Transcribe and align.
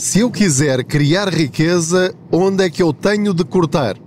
Se 0.00 0.20
eu 0.20 0.30
quiser 0.30 0.82
criar 0.82 1.28
riqueza, 1.28 2.14
onde 2.32 2.64
é 2.64 2.70
que 2.70 2.82
eu 2.82 2.90
tenho 2.90 3.34
de 3.34 3.44
cortar? 3.44 3.98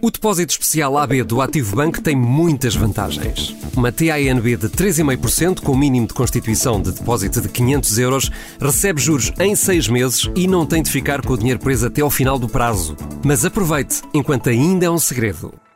O 0.00 0.10
depósito 0.10 0.52
especial 0.52 0.96
AB 0.96 1.22
do 1.22 1.42
Ativo 1.42 1.76
Banco 1.76 2.00
tem 2.00 2.16
muitas 2.16 2.74
vantagens. 2.74 3.54
Uma 3.76 3.92
TANB 3.92 4.56
de 4.56 4.70
3,5% 4.70 5.60
com 5.60 5.76
mínimo 5.76 6.06
de 6.06 6.14
constituição 6.14 6.80
de 6.80 6.92
depósito 6.92 7.42
de 7.42 7.48
500 7.50 7.98
euros 7.98 8.30
recebe 8.58 9.02
juros 9.02 9.30
em 9.38 9.54
6 9.54 9.88
meses 9.88 10.30
e 10.34 10.46
não 10.46 10.64
tem 10.64 10.82
de 10.82 10.90
ficar 10.90 11.20
com 11.20 11.34
o 11.34 11.38
dinheiro 11.38 11.60
preso 11.60 11.86
até 11.86 12.00
ao 12.00 12.10
final 12.10 12.38
do 12.38 12.48
prazo. 12.48 12.96
Mas 13.22 13.44
aproveite, 13.44 14.00
enquanto 14.14 14.48
ainda 14.48 14.86
é 14.86 14.90
um 14.90 14.98
segredo. 14.98 15.52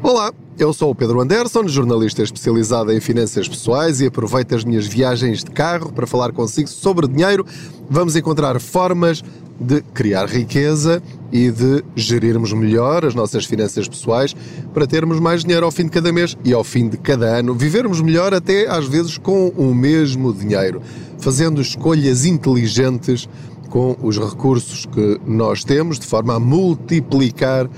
Olá, 0.00 0.32
eu 0.56 0.72
sou 0.72 0.92
o 0.92 0.94
Pedro 0.94 1.20
Anderson, 1.20 1.66
jornalista 1.66 2.22
especializado 2.22 2.92
em 2.92 3.00
finanças 3.00 3.48
pessoais 3.48 4.00
e 4.00 4.06
aproveito 4.06 4.54
as 4.54 4.62
minhas 4.62 4.86
viagens 4.86 5.42
de 5.42 5.50
carro 5.50 5.92
para 5.92 6.06
falar 6.06 6.30
consigo 6.30 6.68
sobre 6.68 7.08
dinheiro. 7.08 7.44
Vamos 7.90 8.14
encontrar 8.14 8.60
formas 8.60 9.20
de 9.58 9.82
criar 9.82 10.26
riqueza 10.26 11.02
e 11.32 11.50
de 11.50 11.84
gerirmos 11.96 12.52
melhor 12.52 13.04
as 13.04 13.16
nossas 13.16 13.44
finanças 13.44 13.88
pessoais 13.88 14.32
para 14.72 14.86
termos 14.86 15.18
mais 15.18 15.42
dinheiro 15.42 15.66
ao 15.66 15.72
fim 15.72 15.84
de 15.84 15.90
cada 15.90 16.12
mês 16.12 16.36
e 16.44 16.52
ao 16.52 16.62
fim 16.62 16.88
de 16.88 16.96
cada 16.96 17.26
ano, 17.26 17.52
vivermos 17.52 18.00
melhor 18.00 18.32
até 18.32 18.68
às 18.68 18.86
vezes 18.86 19.18
com 19.18 19.48
o 19.48 19.74
mesmo 19.74 20.32
dinheiro, 20.32 20.80
fazendo 21.18 21.60
escolhas 21.60 22.24
inteligentes 22.24 23.28
com 23.68 23.96
os 24.00 24.18
recursos 24.18 24.86
que 24.86 25.20
nós 25.26 25.64
temos, 25.64 25.98
de 25.98 26.06
forma 26.06 26.34
a 26.34 26.40
multiplicar 26.40 27.68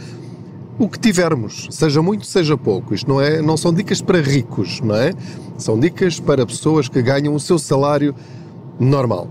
o 0.82 0.88
que 0.88 0.98
tivermos, 0.98 1.68
seja 1.70 2.02
muito, 2.02 2.26
seja 2.26 2.58
pouco. 2.58 2.92
Isto 2.92 3.08
não, 3.08 3.20
é, 3.20 3.40
não 3.40 3.56
são 3.56 3.72
dicas 3.72 4.02
para 4.02 4.20
ricos, 4.20 4.80
não 4.80 4.96
é? 4.96 5.12
São 5.56 5.78
dicas 5.78 6.18
para 6.18 6.44
pessoas 6.44 6.88
que 6.88 7.00
ganham 7.00 7.32
o 7.36 7.38
seu 7.38 7.56
salário 7.56 8.12
normal. 8.80 9.28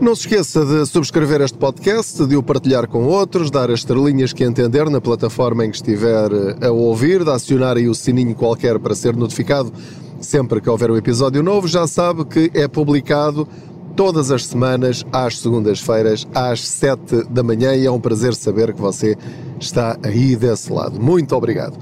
Não 0.00 0.14
se 0.14 0.22
esqueça 0.22 0.64
de 0.64 0.86
subscrever 0.86 1.40
este 1.40 1.58
podcast, 1.58 2.24
de 2.24 2.36
o 2.36 2.42
partilhar 2.42 2.86
com 2.86 3.02
outros, 3.02 3.50
dar 3.50 3.68
as 3.68 3.80
estrelinhas 3.80 4.32
que 4.32 4.44
entender 4.44 4.88
na 4.88 5.00
plataforma 5.00 5.66
em 5.66 5.70
que 5.70 5.76
estiver 5.76 6.30
a 6.64 6.70
ouvir, 6.70 7.24
de 7.24 7.30
acionar 7.30 7.76
aí 7.76 7.88
o 7.88 7.94
sininho 7.94 8.36
qualquer 8.36 8.78
para 8.78 8.94
ser 8.94 9.16
notificado 9.16 9.72
sempre 10.20 10.60
que 10.60 10.70
houver 10.70 10.88
um 10.92 10.96
episódio 10.96 11.42
novo. 11.42 11.66
Já 11.66 11.88
sabe 11.88 12.24
que 12.24 12.48
é 12.54 12.68
publicado 12.68 13.48
todas 13.96 14.30
as 14.30 14.46
semanas, 14.46 15.04
às 15.10 15.38
segundas-feiras, 15.38 16.28
às 16.34 16.60
7 16.68 17.24
da 17.30 17.42
manhã, 17.42 17.74
e 17.74 17.86
é 17.86 17.90
um 17.90 17.98
prazer 17.98 18.34
saber 18.34 18.74
que 18.74 18.80
você 18.80 19.16
está 19.58 19.98
aí 20.02 20.36
desse 20.36 20.70
lado. 20.70 21.00
Muito 21.00 21.34
obrigado. 21.34 21.78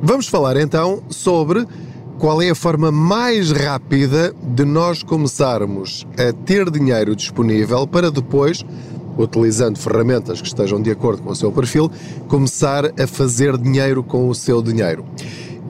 Vamos 0.00 0.28
falar 0.28 0.56
então 0.56 1.02
sobre 1.10 1.66
qual 2.18 2.40
é 2.40 2.50
a 2.50 2.54
forma 2.54 2.92
mais 2.92 3.50
rápida 3.50 4.32
de 4.42 4.64
nós 4.64 5.02
começarmos 5.02 6.06
a 6.16 6.32
ter 6.32 6.70
dinheiro 6.70 7.16
disponível 7.16 7.86
para 7.86 8.12
depois, 8.12 8.64
utilizando 9.18 9.78
ferramentas 9.78 10.40
que 10.40 10.46
estejam 10.46 10.80
de 10.80 10.90
acordo 10.90 11.22
com 11.22 11.30
o 11.30 11.36
seu 11.36 11.50
perfil, 11.50 11.90
começar 12.28 12.92
a 13.00 13.06
fazer 13.08 13.58
dinheiro 13.58 14.04
com 14.04 14.28
o 14.28 14.34
seu 14.34 14.62
dinheiro. 14.62 15.04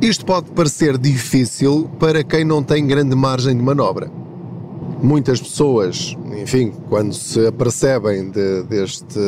Isto 0.01 0.27
pode 0.27 0.51
parecer 0.51 0.99
difícil 0.99 1.89
para 1.99 2.23
quem 2.23 2.45
não 2.45 2.63
tem 2.63 2.87
grande 2.87 3.17
margem 3.17 3.57
de 3.57 3.63
manobra 3.63 4.26
muitas 5.03 5.41
pessoas, 5.41 6.17
enfim, 6.41 6.73
quando 6.89 7.13
se 7.13 7.47
apercebem 7.47 8.31
de, 8.31 8.63
deste, 8.65 9.19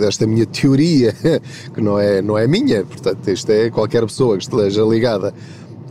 desta 0.00 0.26
minha 0.26 0.46
teoria, 0.46 1.14
que 1.74 1.80
não 1.80 1.98
é, 1.98 2.22
não 2.22 2.36
é 2.36 2.46
minha, 2.46 2.84
portanto, 2.84 3.28
isto 3.28 3.50
é 3.50 3.70
qualquer 3.70 4.04
pessoa 4.04 4.36
que 4.36 4.44
esteja 4.44 4.82
ligada 4.82 5.34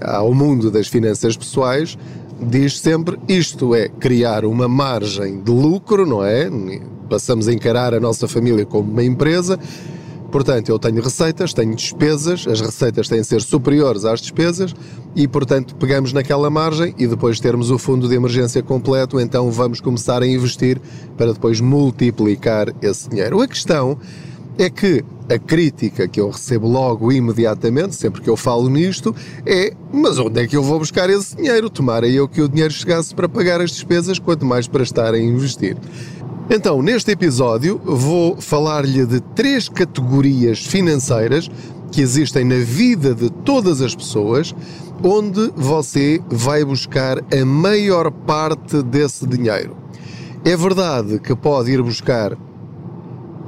ao 0.01 0.33
mundo 0.33 0.71
das 0.71 0.87
finanças 0.87 1.37
pessoais, 1.37 1.97
diz 2.41 2.79
sempre 2.79 3.19
isto 3.27 3.75
é 3.75 3.87
criar 3.87 4.45
uma 4.45 4.67
margem 4.67 5.41
de 5.41 5.51
lucro, 5.51 6.05
não 6.05 6.23
é? 6.23 6.49
Passamos 7.09 7.47
a 7.47 7.53
encarar 7.53 7.93
a 7.93 7.99
nossa 7.99 8.27
família 8.27 8.65
como 8.65 8.89
uma 8.89 9.03
empresa 9.03 9.59
Portanto, 10.31 10.69
eu 10.69 10.80
tenho 10.80 11.02
receitas, 11.02 11.53
tenho 11.53 11.75
despesas, 11.75 12.47
as 12.47 12.62
receitas 12.62 13.08
têm 13.09 13.22
de 13.22 13.28
ser 13.28 13.42
superiores 13.42 14.06
às 14.06 14.22
despesas 14.22 14.74
e, 15.16 15.28
portanto, 15.28 15.75
pegamos 15.75 16.14
naquela 16.14 16.50
margem 16.50 16.96
e 16.97 17.06
depois 17.06 17.40
termos 17.40 17.69
o 17.69 17.78
fundo 17.78 18.08
de 18.08 18.16
emergência 18.16 18.64
completo, 18.64 19.19
então 19.19 19.52
vamos 19.52 19.81
começar 19.81 20.22
a 20.24 20.28
investir 20.28 20.80
para 21.18 21.34
depois 21.34 21.59
multiplicar 21.59 22.74
esse 22.81 23.09
dinheiro. 23.09 23.42
A 23.42 23.47
questão 23.47 24.00
é 24.58 24.69
que 24.69 25.03
a 25.30 25.40
crítica 25.40 26.08
que 26.08 26.19
eu 26.19 26.30
recebo 26.30 26.68
logo 26.68 27.12
imediatamente, 27.12 27.96
sempre 27.96 28.22
que 28.22 28.30
eu 28.30 28.36
falo 28.36 28.69
nisto, 28.69 29.16
é: 29.46 29.74
mas 29.92 30.18
onde 30.19 30.42
é 30.42 30.48
que 30.48 30.56
eu 30.56 30.63
vou 30.63 30.80
buscar 30.80 31.09
esse 31.09 31.36
dinheiro? 31.36 31.69
Tomara 31.69 32.08
eu 32.08 32.28
que 32.28 32.42
o 32.42 32.50
dinheiro 32.50 32.74
chegasse 32.74 33.13
para 33.16 33.30
pagar 33.30 33.62
as 33.62 33.72
despesas, 33.72 34.19
quanto 34.19 34.46
mais 34.46 34.68
para 34.68 34.84
estar 34.84 35.13
a 35.13 35.19
investir. 35.19 35.78
Então, 36.50 36.81
neste 36.81 37.12
episódio, 37.12 37.79
vou 37.84 38.40
falar-lhe 38.41 39.06
de 39.06 39.22
três 39.22 39.69
categorias 39.69 40.66
financeiras 40.66 41.50
que 41.91 42.02
existem 42.02 42.44
na 42.44 42.56
vida 42.56 43.13
de 43.13 43.29
todas 43.29 43.81
as 43.81 43.94
pessoas, 43.94 44.56
onde 45.03 45.51
você 45.56 46.22
vai 46.30 46.63
buscar 46.63 47.19
a 47.19 47.46
maior 47.46 48.12
parte 48.12 48.81
desse 48.81 49.28
dinheiro. 49.28 49.75
É 50.44 50.56
verdade 50.56 51.19
que 51.19 51.35
pode 51.35 51.72
ir 51.72 51.81
buscar 51.81 52.38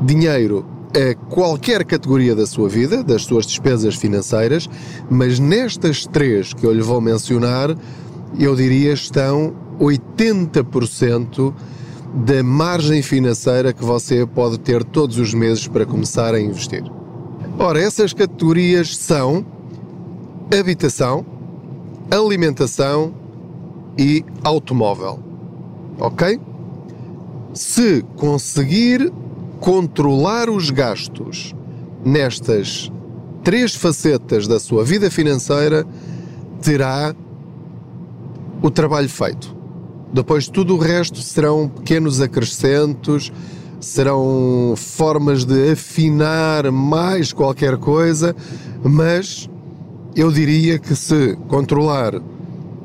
dinheiro 0.02 0.66
a 0.94 1.16
qualquer 1.34 1.84
categoria 1.86 2.36
da 2.36 2.46
sua 2.46 2.70
vida, 2.70 3.04
das 3.04 3.24
suas 3.24 3.48
despesas 3.48 3.96
financeiras, 3.96 4.70
mas 5.10 5.40
nestas 5.40 6.06
três 6.06 6.54
que 6.54 6.66
eu 6.66 6.72
lhe 6.72 6.82
vou 6.82 7.02
mencionar, 7.02 7.76
eu 8.38 8.56
diria 8.56 8.94
estão 8.94 9.56
80% 9.80 11.54
da 12.14 12.44
margem 12.44 13.02
financeira 13.02 13.74
que 13.74 13.84
você 13.84 14.26
pode 14.26 14.60
ter 14.60 14.84
todos 14.84 15.18
os 15.18 15.34
meses 15.34 15.68
para 15.68 15.86
começar 15.86 16.36
a 16.36 16.40
investir. 16.40 16.84
Ora, 17.58 17.82
essas 17.82 18.14
categorias 18.14 18.96
são 18.96 19.44
habitação, 20.58 21.26
alimentação 22.12 23.14
e 23.98 24.24
automóvel. 24.44 25.20
Ok? 26.00 26.40
Se 27.54 28.04
conseguir 28.16 29.12
controlar 29.60 30.50
os 30.50 30.70
gastos 30.70 31.56
nestas 32.04 32.92
três 33.44 33.76
facetas 33.76 34.48
da 34.48 34.60
sua 34.60 34.84
vida 34.84 35.10
financeira, 35.10 35.86
terá 36.62 37.16
o 38.62 38.70
trabalho 38.70 39.10
feito. 39.10 39.63
Depois, 40.14 40.48
tudo 40.48 40.76
o 40.76 40.78
resto 40.78 41.20
serão 41.24 41.68
pequenos 41.68 42.22
acrescentos, 42.22 43.32
serão 43.82 44.76
formas 44.78 45.44
de 45.44 45.72
afinar 45.72 46.72
mais 46.72 47.34
qualquer 47.34 47.78
coisa, 47.78 48.36
mas 48.84 49.50
eu 50.16 50.32
diria 50.32 50.78
que 50.78 50.96
se 50.96 51.36
controlar 51.48 52.14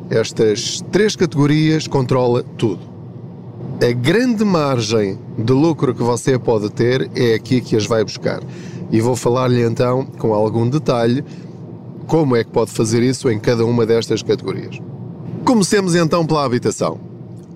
estas 0.09 0.83
três 0.91 1.15
categorias, 1.15 1.87
controla 1.87 2.43
tudo. 2.57 2.81
A 3.87 3.93
grande 3.93 4.43
margem 4.43 5.19
de 5.37 5.53
lucro 5.53 5.95
que 5.95 6.03
você 6.03 6.39
pode 6.39 6.71
ter 6.71 7.11
é 7.15 7.35
aqui 7.35 7.61
que 7.61 7.77
as 7.77 7.87
vai 7.87 8.03
buscar. 8.03 8.41
E 8.91 9.03
vou 9.03 9.15
falar-lhe 9.15 9.63
então, 9.63 10.07
com 10.07 10.33
algum 10.33 10.67
detalhe, 10.67 11.23
como 12.07 12.35
é 12.35 12.43
que 12.43 12.51
pode 12.51 12.71
fazer 12.71 13.03
isso 13.03 13.31
em 13.31 13.39
cada 13.39 13.67
uma 13.67 13.85
destas 13.85 14.23
categorias. 14.23 14.81
Comecemos 15.45 15.95
então 15.95 16.27
pela 16.27 16.43
habitação. 16.45 17.08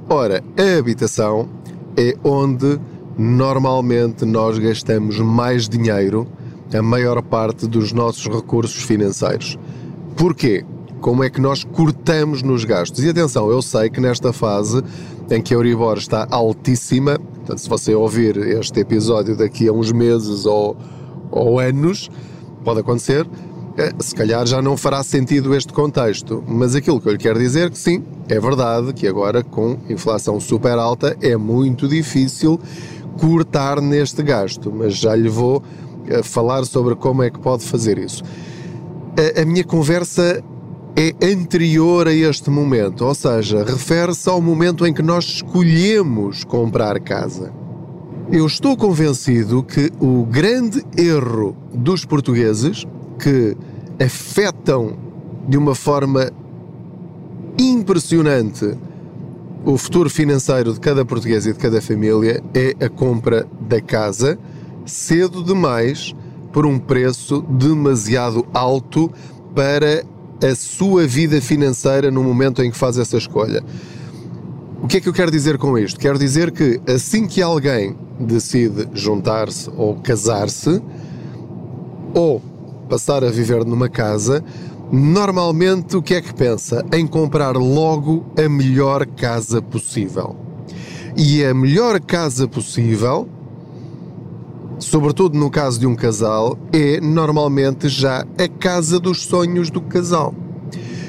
Ora, 0.09 0.43
a 0.59 0.79
habitação 0.79 1.49
é 1.97 2.15
onde 2.25 2.79
normalmente 3.17 4.25
nós 4.25 4.59
gastamos 4.59 5.19
mais 5.19 5.69
dinheiro, 5.69 6.27
a 6.75 6.83
maior 6.83 7.23
parte 7.23 7.67
dos 7.67 7.93
nossos 7.93 8.27
recursos 8.27 8.83
financeiros. 8.83 9.59
Porquê? 10.17 10.65
Como 11.01 11.23
é 11.25 11.31
que 11.31 11.41
nós 11.41 11.65
cortamos 11.65 12.43
nos 12.43 12.65
gastos? 12.65 13.05
E 13.05 13.09
atenção, 13.09 13.51
eu 13.51 13.61
sei 13.63 13.91
que 13.91 14.01
nesta 14.01 14.33
fase 14.33 14.83
em 15.31 15.41
que 15.41 15.55
a 15.55 15.57
Euribor 15.57 15.99
está 15.99 16.27
altíssima, 16.31 17.19
portanto, 17.19 17.59
se 17.59 17.69
você 17.69 17.95
ouvir 17.95 18.37
este 18.37 18.81
episódio 18.81 19.37
daqui 19.37 19.69
a 19.69 19.73
uns 19.73 19.93
meses 19.93 20.47
ou, 20.47 20.77
ou 21.31 21.59
anos, 21.59 22.11
pode 22.65 22.81
acontecer, 22.81 23.27
se 24.01 24.15
calhar 24.15 24.47
já 24.47 24.61
não 24.61 24.77
fará 24.77 25.03
sentido 25.03 25.55
este 25.55 25.73
contexto, 25.73 26.43
mas 26.47 26.75
aquilo 26.75 27.01
que 27.01 27.09
eu 27.09 27.13
lhe 27.13 27.19
quero 27.19 27.39
dizer 27.39 27.67
é 27.67 27.71
que 27.71 27.79
sim, 27.79 28.05
é 28.29 28.39
verdade 28.39 28.93
que 28.93 29.07
agora 29.07 29.43
com 29.43 29.79
inflação 29.89 30.39
super 30.39 30.79
alta 30.79 31.17
é 31.21 31.37
muito 31.37 31.89
difícil 31.89 32.61
cortar 33.19 33.81
neste 33.81 34.23
gasto, 34.23 34.73
mas 34.73 34.97
já 34.97 35.15
lhe 35.15 35.29
vou 35.29 35.63
eh, 36.07 36.23
falar 36.23 36.65
sobre 36.65 36.95
como 36.95 37.23
é 37.23 37.31
que 37.31 37.39
pode 37.39 37.65
fazer 37.65 37.99
isso. 37.99 38.23
A, 39.37 39.43
a 39.43 39.45
minha 39.45 39.65
conversa 39.65 40.43
é 40.95 41.15
anterior 41.33 42.07
a 42.07 42.13
este 42.13 42.51
momento, 42.51 43.05
ou 43.05 43.15
seja, 43.15 43.65
refere-se 43.65 44.29
ao 44.29 44.41
momento 44.41 44.87
em 44.87 44.93
que 44.93 45.03
nós 45.03 45.25
escolhemos 45.25 46.45
comprar 46.45 47.01
casa. 47.01 47.53
Eu 48.31 48.47
estou 48.47 48.77
convencido 48.77 49.63
que 49.63 49.91
o 50.01 50.25
grande 50.25 50.83
erro 50.97 51.57
dos 51.73 52.05
portugueses 52.05 52.87
que 53.23 53.57
afetam 54.05 54.97
de 55.49 55.57
uma 55.57 55.77
forma 55.77 56.29
impressionante 57.57 58.77
o 59.65 59.79
futuro 59.79 60.11
financeiro 60.11 60.73
de 60.73 60.81
cada 60.81 61.05
português 61.05 61.47
e 61.47 61.53
de 61.53 61.59
cada 61.59 61.81
família 61.81 62.43
é 62.53 62.85
a 62.85 62.89
compra 62.89 63.47
da 63.61 63.81
casa 63.81 64.37
cedo 64.85 65.45
demais 65.45 66.17
por 66.53 66.67
um 66.67 66.81
preço 66.81 67.43
demasiado 67.43 68.45
alto 68.53 69.09
para 69.55 70.05
a 70.45 70.55
sua 70.57 71.07
vida 71.07 71.41
financeira 71.41 72.11
no 72.11 72.25
momento 72.25 72.61
em 72.61 72.73
que 72.73 72.77
faz 72.77 72.99
essa 72.99 73.17
escolha. 73.17 73.63
O 74.83 74.89
que 74.89 74.97
é 74.97 75.01
que 75.01 75.09
eu 75.09 75.13
quero 75.13 75.31
dizer 75.31 75.59
com 75.59 75.79
isto? 75.79 76.01
Quero 76.01 76.19
dizer 76.19 76.51
que 76.51 76.81
assim 76.89 77.29
que 77.29 77.41
alguém 77.41 77.97
decide 78.19 78.89
juntar-se 78.93 79.71
ou 79.77 79.95
casar-se, 80.01 80.83
ou 82.13 82.43
passar 82.89 83.25
a 83.25 83.31
viver 83.31 83.65
numa 83.65 83.89
casa, 83.89 84.45
normalmente 84.91 85.97
o 85.97 86.03
que 86.03 86.15
é 86.15 86.21
que 86.21 86.35
pensa? 86.35 86.85
Em 86.93 87.07
comprar 87.07 87.57
logo 87.57 88.27
a 88.37 88.49
melhor 88.49 89.07
casa 89.07 89.63
possível. 89.63 90.37
E 91.17 91.45
a 91.45 91.53
melhor 91.53 92.01
casa 92.01 92.49
possível, 92.49 93.29
sobretudo 94.79 95.39
no 95.39 95.51
caso 95.51 95.79
de 95.79 95.87
um 95.87 95.95
casal, 95.95 96.59
é 96.73 97.01
normalmente 97.01 97.89
já 97.89 98.27
a 98.39 98.49
casa 98.49 98.99
dos 98.99 99.23
sonhos 99.23 99.71
do 99.71 99.81
casal. 99.81 100.35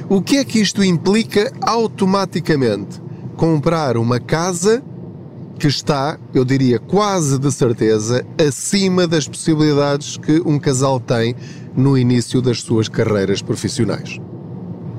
O 0.09 0.21
que 0.21 0.37
é 0.37 0.45
que 0.45 0.59
isto 0.59 0.83
implica 0.83 1.51
automaticamente? 1.61 3.01
Comprar 3.35 3.97
uma 3.97 4.19
casa 4.19 4.83
que 5.57 5.67
está, 5.67 6.19
eu 6.33 6.43
diria 6.43 6.79
quase 6.79 7.39
de 7.39 7.51
certeza, 7.51 8.25
acima 8.37 9.07
das 9.07 9.27
possibilidades 9.27 10.17
que 10.17 10.41
um 10.45 10.59
casal 10.59 10.99
tem 10.99 11.35
no 11.75 11.97
início 11.97 12.41
das 12.41 12.61
suas 12.61 12.87
carreiras 12.87 13.41
profissionais. 13.41 14.19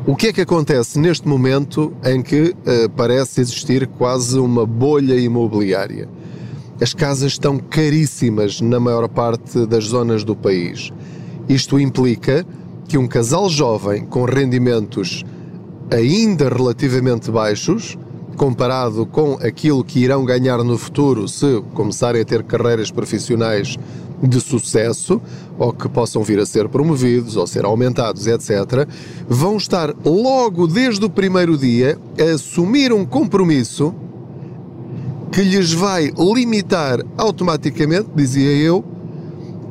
O 0.07 0.15
que 0.15 0.27
é 0.27 0.33
que 0.33 0.43
acontece 0.43 0.99
neste 0.99 1.27
momento 1.27 1.93
em 2.05 2.21
que 2.21 2.51
uh, 2.51 2.91
parece 2.95 3.41
existir 3.41 3.87
quase 3.87 4.39
uma 4.39 4.67
bolha 4.67 5.19
imobiliária? 5.19 6.09
As 6.81 6.93
casas 6.93 7.33
estão 7.33 7.59
caríssimas 7.59 8.61
na 8.61 8.79
maior 8.79 9.09
parte 9.09 9.65
das 9.65 9.85
zonas 9.85 10.23
do 10.23 10.37
país. 10.37 10.93
Isto 11.49 11.81
implica 11.81 12.45
que 12.87 12.99
um 12.99 13.07
casal 13.07 13.49
jovem 13.49 14.05
com 14.05 14.25
rendimentos 14.25 15.25
ainda 15.91 16.49
relativamente 16.49 17.31
baixos, 17.31 17.97
comparado 18.37 19.07
com 19.07 19.35
aquilo 19.35 19.85
que 19.85 20.01
irão 20.01 20.25
ganhar 20.25 20.59
no 20.59 20.77
futuro 20.77 21.29
se 21.29 21.63
começarem 21.73 22.23
a 22.23 22.25
ter 22.25 22.43
carreiras 22.43 22.91
profissionais 22.91 23.79
de 24.27 24.41
sucesso 24.41 25.21
ou 25.59 25.73
que 25.73 25.89
possam 25.89 26.23
vir 26.23 26.39
a 26.39 26.47
ser 26.47 26.69
promovidos 26.69 27.37
ou 27.37 27.47
ser 27.47 27.65
aumentados, 27.65 28.27
etc., 28.27 28.89
vão 29.29 29.57
estar 29.57 29.95
logo 30.05 30.67
desde 30.67 31.05
o 31.05 31.11
primeiro 31.11 31.57
dia 31.57 31.99
a 32.19 32.35
assumir 32.35 32.93
um 32.93 33.05
compromisso 33.05 33.95
que 35.31 35.43
lhes 35.43 35.73
vai 35.73 36.13
limitar 36.17 37.01
automaticamente, 37.17 38.09
dizia 38.15 38.53
eu, 38.53 38.85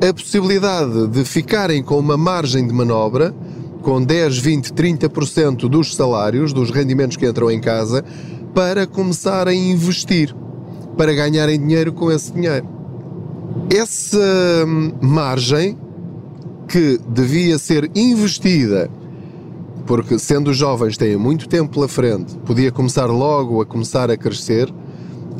a 0.08 0.14
possibilidade 0.14 1.08
de 1.08 1.24
ficarem 1.24 1.82
com 1.82 1.98
uma 1.98 2.18
margem 2.18 2.68
de 2.68 2.74
manobra 2.74 3.34
com 3.82 4.02
10, 4.02 4.38
20, 4.38 4.74
30% 4.74 5.70
dos 5.70 5.94
salários, 5.94 6.54
dos 6.54 6.72
rendimentos 6.72 7.18
que 7.18 7.28
entram 7.28 7.52
em 7.52 7.60
casa, 7.60 8.04
para 8.54 8.88
começar 8.88 9.48
a 9.48 9.54
investir, 9.54 10.34
para 10.98 11.14
ganharem 11.14 11.60
dinheiro 11.60 11.92
com 11.92 12.12
esse 12.12 12.32
dinheiro. 12.32 12.73
Essa 13.70 14.66
margem 15.02 15.78
que 16.68 17.00
devia 17.08 17.58
ser 17.58 17.90
investida, 17.96 18.90
porque 19.86 20.18
sendo 20.18 20.54
jovens 20.54 20.98
têm 20.98 21.18
muito 21.18 21.48
tempo 21.48 21.74
pela 21.74 21.88
frente, 21.88 22.36
podia 22.46 22.72
começar 22.72 23.06
logo 23.06 23.62
a 23.62 23.66
começar 23.66 24.10
a 24.10 24.18
crescer, 24.18 24.74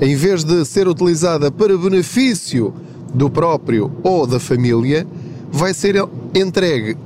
em 0.02 0.16
vez 0.16 0.44
de 0.44 0.66
ser 0.66 0.88
utilizada 0.88 1.52
para 1.52 1.78
benefício 1.78 2.74
do 3.14 3.30
próprio 3.30 3.92
ou 4.04 4.26
da 4.26 4.40
família, 4.40 5.08
vai 5.52 5.74
ser 5.74 5.96
entregue 6.34 6.98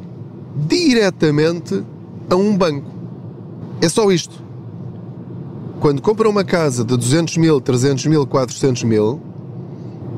diretamente 0.67 1.83
a 2.29 2.35
um 2.35 2.55
banco. 2.55 2.89
É 3.81 3.89
só 3.89 4.11
isto. 4.11 4.41
Quando 5.79 6.01
compra 6.01 6.27
uma 6.27 6.43
casa 6.43 6.83
de 6.83 6.97
200 6.97 7.37
mil, 7.37 7.61
300 7.61 8.05
mil, 8.07 8.25
400 8.25 8.83
mil, 8.83 9.21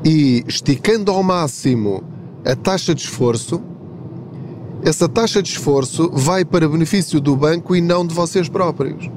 e 0.04 0.44
esticando 0.46 1.10
ao 1.10 1.22
máximo 1.22 2.02
a 2.44 2.54
taxa 2.56 2.94
de 2.94 3.02
esforço, 3.02 3.60
essa 4.82 5.08
taxa 5.08 5.42
de 5.42 5.50
esforço 5.50 6.10
vai 6.12 6.44
para 6.44 6.68
benefício 6.68 7.20
do 7.20 7.36
banco 7.36 7.76
e 7.76 7.80
não 7.80 8.06
de 8.06 8.14
vocês 8.14 8.48
próprios. 8.48 9.10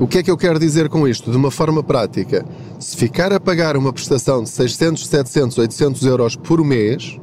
O 0.00 0.06
que 0.06 0.18
é 0.18 0.22
que 0.22 0.30
eu 0.30 0.36
quero 0.36 0.58
dizer 0.58 0.88
com 0.88 1.06
isto? 1.06 1.30
De 1.30 1.36
uma 1.36 1.50
forma 1.50 1.82
prática, 1.82 2.46
se 2.78 2.96
ficar 2.96 3.32
a 3.32 3.40
pagar 3.40 3.76
uma 3.76 3.92
prestação 3.92 4.42
de 4.42 4.48
600, 4.48 5.06
700, 5.06 5.58
800 5.58 6.02
euros 6.06 6.36
por 6.36 6.64
mês, 6.64 7.18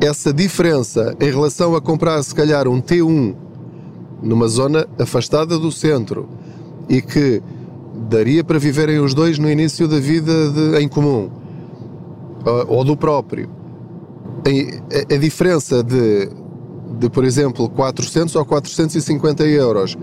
essa 0.00 0.32
diferença 0.32 1.16
em 1.20 1.30
relação 1.30 1.74
a 1.74 1.80
comprar 1.80 2.22
se 2.22 2.34
calhar 2.34 2.68
um 2.68 2.82
T1 2.82 3.34
numa 4.20 4.48
zona 4.48 4.86
afastada 4.98 5.58
do 5.58 5.70
centro 5.70 6.28
e 6.88 7.00
que 7.00 7.42
daria 8.08 8.42
para 8.42 8.58
viverem 8.58 8.98
os 8.98 9.14
dois 9.14 9.38
no 9.38 9.48
início 9.48 9.86
da 9.86 10.00
vida 10.00 10.50
de, 10.50 10.82
em 10.82 10.88
comum 10.88 11.43
ou 12.44 12.84
do 12.84 12.96
próprio. 12.96 13.48
A, 14.44 15.14
a 15.14 15.18
diferença 15.18 15.82
de, 15.82 16.28
de, 16.98 17.08
por 17.08 17.24
exemplo, 17.24 17.68
400 17.68 18.34
ou 18.36 18.44
450 18.44 19.44
euros 19.44 19.96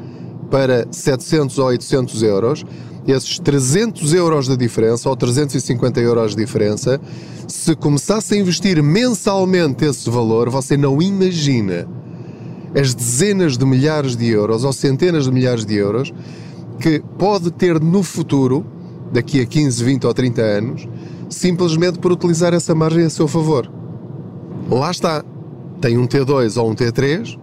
para 0.49 0.87
700 0.91 1.57
ou 1.59 1.67
800 1.67 2.23
euros, 2.23 2.65
esses 3.07 3.39
300 3.39 4.13
euros 4.13 4.47
de 4.47 4.57
diferença 4.57 5.09
ou 5.09 5.15
350 5.15 5.99
euros 6.01 6.35
de 6.35 6.37
diferença, 6.37 6.99
se 7.47 7.75
começasse 7.75 8.33
a 8.33 8.37
investir 8.37 8.81
mensalmente 8.83 9.85
esse 9.85 10.09
valor, 10.09 10.49
você 10.49 10.77
não 10.77 11.01
imagina 11.01 11.87
as 12.75 12.93
dezenas 12.93 13.57
de 13.57 13.65
milhares 13.65 14.15
de 14.15 14.27
euros 14.27 14.63
ou 14.63 14.71
centenas 14.71 15.25
de 15.25 15.31
milhares 15.31 15.65
de 15.65 15.75
euros 15.75 16.13
que 16.79 17.01
pode 17.17 17.51
ter 17.51 17.79
no 17.79 18.01
futuro, 18.01 18.65
daqui 19.11 19.41
a 19.41 19.45
15, 19.45 19.83
20 19.83 20.07
ou 20.07 20.13
30 20.13 20.41
anos, 20.41 20.87
simplesmente 21.31 21.97
por 21.97 22.11
utilizar 22.11 22.53
essa 22.53 22.75
margem 22.75 23.05
a 23.05 23.09
seu 23.09 23.27
favor. 23.27 23.71
Lá 24.69 24.91
está. 24.91 25.23
Tem 25.79 25.97
um 25.97 26.05
T2 26.05 26.61
ou 26.61 26.69
um 26.69 26.75
T3, 26.75 27.39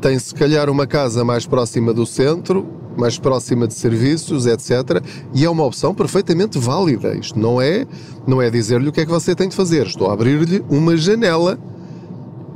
tem 0.00 0.18
se 0.18 0.34
calhar 0.34 0.68
uma 0.68 0.88
casa 0.88 1.24
mais 1.24 1.46
próxima 1.46 1.94
do 1.94 2.04
centro, 2.04 2.66
mais 2.96 3.16
próxima 3.16 3.68
de 3.68 3.74
serviços, 3.74 4.46
etc. 4.46 5.00
E 5.32 5.44
é 5.44 5.50
uma 5.50 5.64
opção 5.64 5.94
perfeitamente 5.94 6.58
válida. 6.58 7.14
Isto 7.14 7.38
não 7.38 7.60
é, 7.60 7.86
não 8.26 8.42
é 8.42 8.50
dizer-lhe 8.50 8.88
o 8.88 8.92
que 8.92 9.02
é 9.02 9.04
que 9.04 9.10
você 9.10 9.34
tem 9.36 9.48
de 9.48 9.54
fazer. 9.54 9.86
Estou 9.86 10.10
a 10.10 10.14
abrir-lhe 10.14 10.64
uma 10.68 10.96
janela 10.96 11.58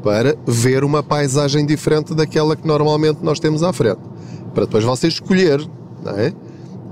para 0.02 0.36
ver 0.46 0.82
uma 0.82 1.02
paisagem 1.02 1.64
diferente 1.64 2.14
daquela 2.14 2.56
que 2.56 2.66
normalmente 2.66 3.18
nós 3.22 3.38
temos 3.38 3.62
à 3.62 3.72
frente. 3.72 4.00
Para 4.52 4.64
depois 4.64 4.82
você 4.82 5.06
escolher, 5.06 5.64
não 6.04 6.12
é? 6.12 6.32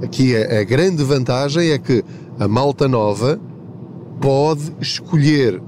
Aqui 0.02 0.36
a, 0.36 0.60
a 0.60 0.64
grande 0.64 1.02
vantagem 1.02 1.70
é 1.70 1.78
que 1.78 2.04
a 2.38 2.46
malta 2.46 2.86
nova 2.86 3.40
pode 4.20 4.72
escolher 4.80 5.62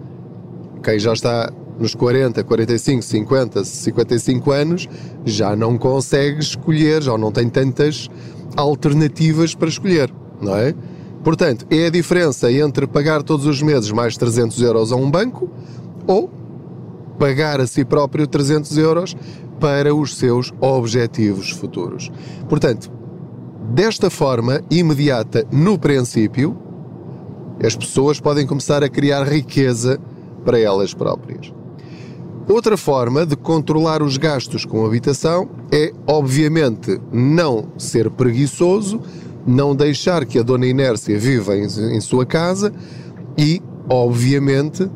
quem 0.82 0.98
já 0.98 1.12
está 1.12 1.50
nos 1.78 1.94
40, 1.94 2.42
45, 2.42 3.02
50, 3.02 3.64
55 3.64 4.50
anos 4.50 4.88
já 5.24 5.54
não 5.54 5.78
consegue 5.78 6.40
escolher, 6.40 7.02
já 7.02 7.16
não 7.16 7.30
tem 7.30 7.48
tantas 7.48 8.08
alternativas 8.56 9.54
para 9.54 9.68
escolher, 9.68 10.12
não 10.40 10.56
é? 10.56 10.74
Portanto, 11.22 11.66
é 11.70 11.86
a 11.86 11.90
diferença 11.90 12.50
entre 12.50 12.86
pagar 12.86 13.22
todos 13.22 13.46
os 13.46 13.62
meses 13.62 13.90
mais 13.90 14.16
300 14.16 14.60
euros 14.62 14.92
a 14.92 14.96
um 14.96 15.10
banco 15.10 15.50
ou 16.06 16.30
pagar 17.18 17.60
a 17.60 17.66
si 17.66 17.84
próprio 17.84 18.26
300 18.26 18.78
euros 18.78 19.16
para 19.60 19.94
os 19.94 20.16
seus 20.16 20.52
objetivos 20.60 21.50
futuros. 21.50 22.10
Portanto, 22.48 22.90
desta 23.68 24.08
forma 24.08 24.62
imediata, 24.70 25.46
no 25.52 25.78
princípio, 25.78 26.56
as 27.62 27.76
pessoas 27.76 28.20
podem 28.20 28.46
começar 28.46 28.82
a 28.82 28.88
criar 28.88 29.24
riqueza 29.24 30.00
para 30.44 30.58
elas 30.58 30.94
próprias. 30.94 31.52
Outra 32.48 32.78
forma 32.78 33.26
de 33.26 33.36
controlar 33.36 34.02
os 34.02 34.16
gastos 34.16 34.64
com 34.64 34.86
habitação 34.86 35.50
é, 35.70 35.92
obviamente, 36.06 36.98
não 37.12 37.68
ser 37.76 38.10
preguiçoso, 38.10 39.02
não 39.46 39.76
deixar 39.76 40.24
que 40.24 40.38
a 40.38 40.42
dona 40.42 40.66
Inércia 40.66 41.18
viva 41.18 41.56
em, 41.56 41.64
em 41.64 42.00
sua 42.00 42.24
casa 42.24 42.72
e, 43.36 43.62
obviamente, 43.88 44.88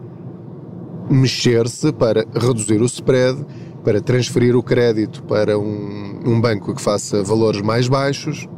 mexer-se 1.10 1.92
para 1.92 2.24
reduzir 2.34 2.80
o 2.80 2.86
spread, 2.86 3.44
para 3.84 4.00
transferir 4.00 4.56
o 4.56 4.62
crédito 4.62 5.22
para 5.24 5.58
um, 5.58 6.20
um 6.24 6.40
banco 6.40 6.74
que 6.74 6.80
faça 6.80 7.22
valores 7.22 7.60
mais 7.60 7.86
baixos, 7.86 8.48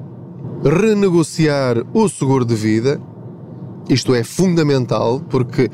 renegociar 0.65 1.85
o 1.93 2.09
seguro 2.09 2.45
de 2.45 2.55
vida. 2.55 3.01
Isto 3.89 4.15
é 4.15 4.25
fundamental 4.25 5.21
porque 5.29 5.71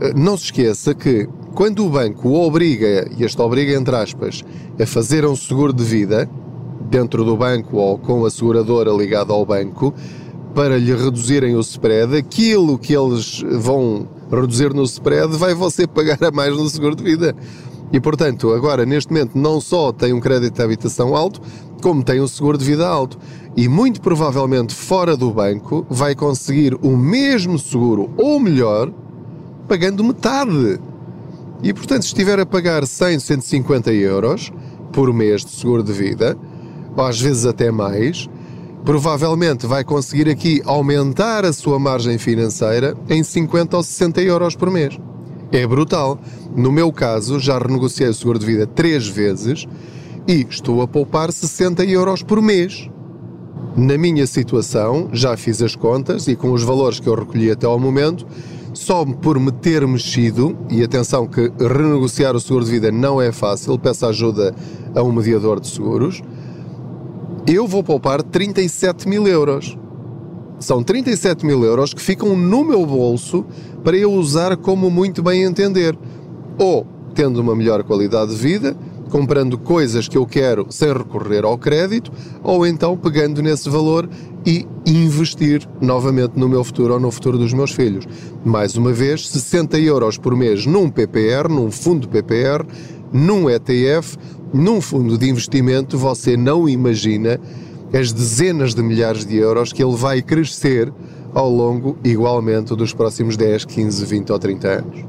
eh, 0.00 0.12
não 0.14 0.36
se 0.36 0.44
esqueça 0.44 0.94
que 0.94 1.26
quando 1.54 1.86
o 1.86 1.88
banco 1.88 2.28
o 2.28 2.46
obriga, 2.46 3.08
e 3.16 3.24
este 3.24 3.40
obriga 3.40 3.74
entre 3.74 3.96
aspas, 3.96 4.44
a 4.78 4.86
fazer 4.86 5.24
um 5.24 5.34
seguro 5.34 5.72
de 5.72 5.84
vida 5.84 6.28
dentro 6.90 7.24
do 7.24 7.36
banco 7.36 7.76
ou 7.76 7.96
com 7.96 8.24
a 8.24 8.30
seguradora 8.30 8.90
ligada 8.90 9.32
ao 9.32 9.46
banco, 9.46 9.94
para 10.54 10.76
lhe 10.76 10.94
reduzirem 10.94 11.56
o 11.56 11.60
spread, 11.60 12.16
aquilo 12.16 12.78
que 12.78 12.92
eles 12.94 13.42
vão 13.58 14.06
reduzir 14.30 14.72
no 14.72 14.84
spread 14.84 15.36
vai 15.36 15.54
você 15.54 15.86
pagar 15.86 16.22
a 16.22 16.30
mais 16.30 16.56
no 16.56 16.68
seguro 16.68 16.94
de 16.94 17.02
vida. 17.02 17.34
E 17.92 18.00
portanto, 18.00 18.52
agora 18.52 18.84
neste 18.84 19.12
momento 19.12 19.36
não 19.36 19.60
só 19.60 19.92
tem 19.92 20.12
um 20.12 20.20
crédito 20.20 20.54
de 20.54 20.62
habitação 20.62 21.14
alto, 21.14 21.40
como 21.84 22.02
tem 22.02 22.18
um 22.18 22.26
seguro 22.26 22.56
de 22.56 22.64
vida 22.64 22.88
alto. 22.88 23.18
E 23.54 23.68
muito 23.68 24.00
provavelmente 24.00 24.74
fora 24.74 25.14
do 25.14 25.30
banco 25.30 25.86
vai 25.90 26.14
conseguir 26.14 26.74
o 26.76 26.96
mesmo 26.96 27.58
seguro 27.58 28.10
ou 28.16 28.40
melhor 28.40 28.90
pagando 29.68 30.02
metade. 30.02 30.80
E 31.62 31.74
portanto, 31.74 32.00
se 32.00 32.08
estiver 32.08 32.40
a 32.40 32.46
pagar 32.46 32.86
100, 32.86 33.18
150 33.18 33.92
euros 33.92 34.50
por 34.94 35.12
mês 35.12 35.44
de 35.44 35.50
seguro 35.50 35.82
de 35.82 35.92
vida, 35.92 36.38
ou 36.96 37.04
às 37.04 37.20
vezes 37.20 37.44
até 37.44 37.70
mais, 37.70 38.30
provavelmente 38.82 39.66
vai 39.66 39.84
conseguir 39.84 40.30
aqui 40.30 40.62
aumentar 40.64 41.44
a 41.44 41.52
sua 41.52 41.78
margem 41.78 42.16
financeira 42.16 42.96
em 43.10 43.22
50 43.22 43.76
ou 43.76 43.82
60 43.82 44.22
euros 44.22 44.56
por 44.56 44.70
mês. 44.70 44.98
É 45.52 45.66
brutal. 45.66 46.18
No 46.56 46.72
meu 46.72 46.90
caso, 46.90 47.38
já 47.38 47.58
renegociei 47.58 48.08
o 48.08 48.14
seguro 48.14 48.38
de 48.38 48.46
vida 48.46 48.66
três 48.66 49.06
vezes 49.06 49.66
e 50.26 50.46
estou 50.48 50.80
a 50.82 50.88
poupar 50.88 51.32
60 51.32 51.84
euros 51.84 52.22
por 52.22 52.40
mês. 52.40 52.88
Na 53.76 53.98
minha 53.98 54.26
situação, 54.26 55.08
já 55.12 55.36
fiz 55.36 55.60
as 55.60 55.74
contas 55.74 56.28
e 56.28 56.36
com 56.36 56.52
os 56.52 56.62
valores 56.62 57.00
que 57.00 57.08
eu 57.08 57.14
recolhi 57.14 57.50
até 57.50 57.66
ao 57.66 57.78
momento, 57.78 58.26
só 58.72 59.04
por 59.04 59.38
me 59.38 59.52
ter 59.52 59.86
mexido, 59.86 60.56
e 60.70 60.82
atenção 60.82 61.26
que 61.26 61.52
renegociar 61.58 62.34
o 62.34 62.40
seguro 62.40 62.64
de 62.64 62.70
vida 62.70 62.90
não 62.90 63.20
é 63.20 63.32
fácil, 63.32 63.78
peço 63.78 64.06
ajuda 64.06 64.54
a 64.94 65.02
um 65.02 65.12
mediador 65.12 65.60
de 65.60 65.68
seguros, 65.68 66.22
eu 67.46 67.66
vou 67.66 67.84
poupar 67.84 68.22
37 68.22 69.08
mil 69.08 69.26
euros. 69.26 69.76
São 70.58 70.82
37 70.82 71.44
mil 71.44 71.62
euros 71.62 71.92
que 71.92 72.00
ficam 72.00 72.36
no 72.36 72.64
meu 72.64 72.86
bolso 72.86 73.44
para 73.82 73.96
eu 73.96 74.12
usar 74.12 74.56
como 74.56 74.90
muito 74.90 75.22
bem 75.22 75.42
entender. 75.42 75.98
Ou 76.58 76.86
tendo 77.14 77.40
uma 77.40 77.54
melhor 77.54 77.82
qualidade 77.84 78.34
de 78.34 78.36
vida, 78.36 78.76
comprando 79.14 79.56
coisas 79.56 80.08
que 80.08 80.18
eu 80.18 80.26
quero 80.26 80.66
sem 80.70 80.92
recorrer 80.92 81.44
ao 81.44 81.56
crédito, 81.56 82.10
ou 82.42 82.66
então 82.66 82.96
pegando 82.96 83.40
nesse 83.40 83.70
valor 83.70 84.10
e 84.44 84.66
investir 84.84 85.68
novamente 85.80 86.32
no 86.36 86.48
meu 86.48 86.64
futuro 86.64 86.94
ou 86.94 86.98
no 86.98 87.12
futuro 87.12 87.38
dos 87.38 87.52
meus 87.52 87.70
filhos. 87.70 88.08
Mais 88.44 88.76
uma 88.76 88.92
vez, 88.92 89.28
60 89.28 89.78
euros 89.78 90.18
por 90.18 90.34
mês 90.34 90.66
num 90.66 90.90
PPR, 90.90 91.48
num 91.48 91.70
fundo 91.70 92.08
PPR, 92.08 92.66
num 93.12 93.48
ETF, 93.48 94.16
num 94.52 94.80
fundo 94.80 95.16
de 95.16 95.30
investimento, 95.30 95.96
você 95.96 96.36
não 96.36 96.68
imagina 96.68 97.38
as 97.96 98.10
dezenas 98.10 98.74
de 98.74 98.82
milhares 98.82 99.24
de 99.24 99.36
euros 99.36 99.72
que 99.72 99.80
ele 99.80 99.94
vai 99.94 100.22
crescer 100.22 100.92
ao 101.32 101.48
longo, 101.48 101.96
igualmente, 102.02 102.74
dos 102.74 102.92
próximos 102.92 103.36
10, 103.36 103.64
15, 103.64 104.04
20 104.06 104.32
ou 104.32 104.38
30 104.40 104.68
anos. 104.68 105.04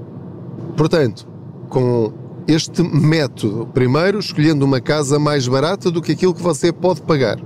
Portanto, 0.78 1.28
com 1.70 2.14
este 2.48 2.84
método, 2.84 3.68
primeiro 3.74 4.20
escolhendo 4.20 4.66
uma 4.66 4.80
casa 4.80 5.18
mais 5.18 5.48
barata 5.48 5.90
do 5.90 6.02
que 6.02 6.12
aquilo 6.12 6.34
que 6.34 6.42
você 6.42 6.72
pode 6.72 7.02
pagar, 7.02 7.38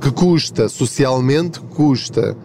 que 0.00 0.10
custa 0.10 0.68
socialmente, 0.68 1.60
custa 1.60 2.36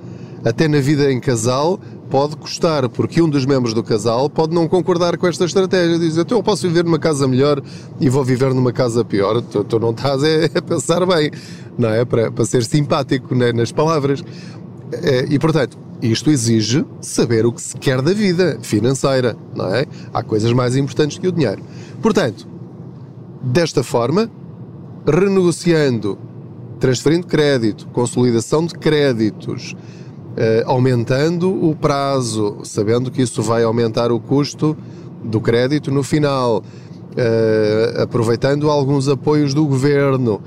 até 0.43 0.67
na 0.67 0.79
vida 0.79 1.11
em 1.11 1.19
casal, 1.19 1.79
pode 2.09 2.35
custar, 2.35 2.87
porque 2.89 3.21
um 3.21 3.29
dos 3.29 3.45
membros 3.45 3.73
do 3.73 3.81
casal 3.81 4.29
pode 4.29 4.53
não 4.53 4.67
concordar 4.67 5.17
com 5.17 5.25
esta 5.25 5.45
estratégia. 5.45 5.97
Diz, 5.97 6.17
então 6.17 6.37
eu 6.37 6.43
posso 6.43 6.67
viver 6.67 6.83
numa 6.83 6.99
casa 6.99 7.27
melhor 7.27 7.61
e 7.99 8.09
vou 8.09 8.23
viver 8.23 8.53
numa 8.53 8.71
casa 8.71 9.05
pior. 9.05 9.41
Tu, 9.41 9.63
tu 9.63 9.79
não 9.79 9.91
estás 9.91 10.21
é, 10.23 10.45
a 10.53 10.61
pensar 10.61 11.05
bem, 11.05 11.31
não 11.77 11.89
é? 11.89 12.03
Para, 12.03 12.31
para 12.31 12.45
ser 12.45 12.63
simpático 12.63 13.33
né, 13.33 13.51
nas 13.51 13.71
palavras. 13.71 14.23
É, 14.91 15.25
e, 15.29 15.39
portanto, 15.39 15.77
isto 16.11 16.29
exige 16.29 16.85
saber 16.99 17.45
o 17.45 17.53
que 17.53 17.61
se 17.61 17.77
quer 17.77 18.01
da 18.01 18.13
vida 18.13 18.59
financeira, 18.61 19.37
não 19.55 19.73
é? 19.73 19.85
Há 20.13 20.21
coisas 20.21 20.51
mais 20.51 20.75
importantes 20.75 21.17
que 21.17 21.27
o 21.27 21.31
dinheiro. 21.31 21.63
Portanto, 22.01 22.45
desta 23.41 23.83
forma, 23.83 24.29
renegociando, 25.07 26.17
transferindo 26.79 27.25
crédito, 27.25 27.87
consolidação 27.87 28.65
de 28.65 28.73
créditos, 28.73 29.73
uh, 29.73 30.69
aumentando 30.69 31.49
o 31.49 31.73
prazo, 31.73 32.57
sabendo 32.65 33.09
que 33.09 33.21
isso 33.21 33.41
vai 33.41 33.63
aumentar 33.63 34.11
o 34.11 34.19
custo 34.19 34.75
do 35.23 35.39
crédito 35.39 35.89
no 35.89 36.03
final, 36.03 36.57
uh, 36.57 38.01
aproveitando 38.01 38.69
alguns 38.69 39.07
apoios 39.07 39.53
do 39.53 39.65
governo. 39.65 40.41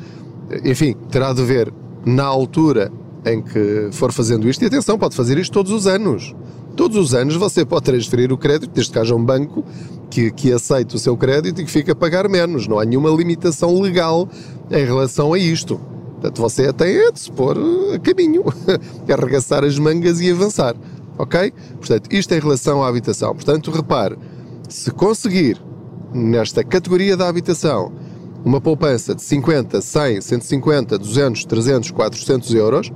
Enfim, 0.64 0.94
terá 1.10 1.32
de 1.32 1.42
ver 1.42 1.72
na 2.04 2.24
altura 2.24 2.92
em 3.26 3.42
que 3.42 3.88
for 3.92 4.12
fazendo 4.12 4.48
isto. 4.48 4.62
E 4.62 4.66
atenção, 4.66 4.96
pode 4.98 5.16
fazer 5.16 5.36
isto 5.36 5.52
todos 5.52 5.72
os 5.72 5.86
anos. 5.86 6.34
Todos 6.76 6.96
os 6.96 7.14
anos 7.14 7.34
você 7.36 7.64
pode 7.64 7.86
transferir 7.86 8.32
o 8.32 8.38
crédito, 8.38 8.70
desde 8.72 8.92
que 8.92 8.98
haja 8.98 9.14
um 9.14 9.24
banco 9.24 9.64
que, 10.08 10.30
que 10.30 10.52
aceite 10.52 10.94
o 10.94 10.98
seu 10.98 11.16
crédito 11.16 11.60
e 11.60 11.64
que 11.64 11.70
fique 11.70 11.90
a 11.90 11.94
pagar 11.94 12.28
menos. 12.28 12.68
Não 12.68 12.78
há 12.78 12.84
nenhuma 12.84 13.10
limitação 13.10 13.80
legal 13.80 14.28
em 14.70 14.84
relação 14.84 15.32
a 15.32 15.38
isto. 15.38 15.80
Portanto, 16.12 16.40
você 16.40 16.72
tem 16.72 16.96
é 16.96 17.10
de 17.10 17.20
se 17.20 17.32
pôr 17.32 17.56
a 17.94 17.98
caminho, 17.98 18.44
arregaçar 19.08 19.64
as 19.64 19.78
mangas 19.78 20.20
e 20.20 20.30
avançar. 20.30 20.76
Ok? 21.18 21.52
Portanto, 21.78 22.12
isto 22.12 22.32
em 22.34 22.40
relação 22.40 22.82
à 22.82 22.88
habitação. 22.88 23.34
Portanto, 23.34 23.70
repare, 23.70 24.16
se 24.68 24.90
conseguir 24.90 25.60
nesta 26.12 26.62
categoria 26.62 27.16
da 27.16 27.28
habitação 27.28 27.92
uma 28.44 28.60
poupança 28.60 29.14
de 29.14 29.22
50, 29.22 29.80
100, 29.80 30.20
150, 30.20 30.98
200, 30.98 31.44
300, 31.44 31.90
400 31.90 32.54
euros, 32.54 32.92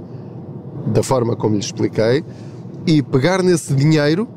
da 0.86 1.02
forma 1.02 1.36
como 1.36 1.54
lhe 1.54 1.60
expliquei, 1.60 2.24
e 2.86 3.02
pegar 3.02 3.42
nesse 3.42 3.74
dinheiro, 3.74 4.28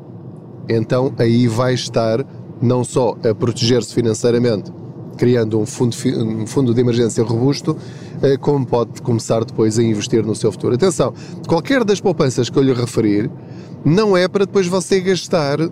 então 0.68 1.12
aí 1.18 1.46
vai 1.46 1.74
estar 1.74 2.24
não 2.60 2.84
só 2.84 3.16
a 3.28 3.34
proteger-se 3.34 3.94
financeiramente 3.94 4.72
criando 5.14 5.58
um 5.58 5.66
fundo, 5.66 5.96
um 6.18 6.46
fundo 6.46 6.74
de 6.74 6.80
emergência 6.80 7.22
robusto, 7.24 7.76
eh, 8.22 8.36
como 8.36 8.66
pode 8.66 9.00
começar 9.02 9.44
depois 9.44 9.78
a 9.78 9.82
investir 9.82 10.24
no 10.24 10.34
seu 10.34 10.50
futuro. 10.52 10.74
Atenção, 10.74 11.14
qualquer 11.46 11.84
das 11.84 12.00
poupanças 12.00 12.50
que 12.50 12.58
eu 12.58 12.62
lhe 12.62 12.72
referir 12.72 13.30
não 13.84 14.16
é 14.16 14.26
para 14.28 14.44
depois 14.44 14.66
você 14.66 15.00
gastar, 15.00 15.60
eh, 15.60 15.70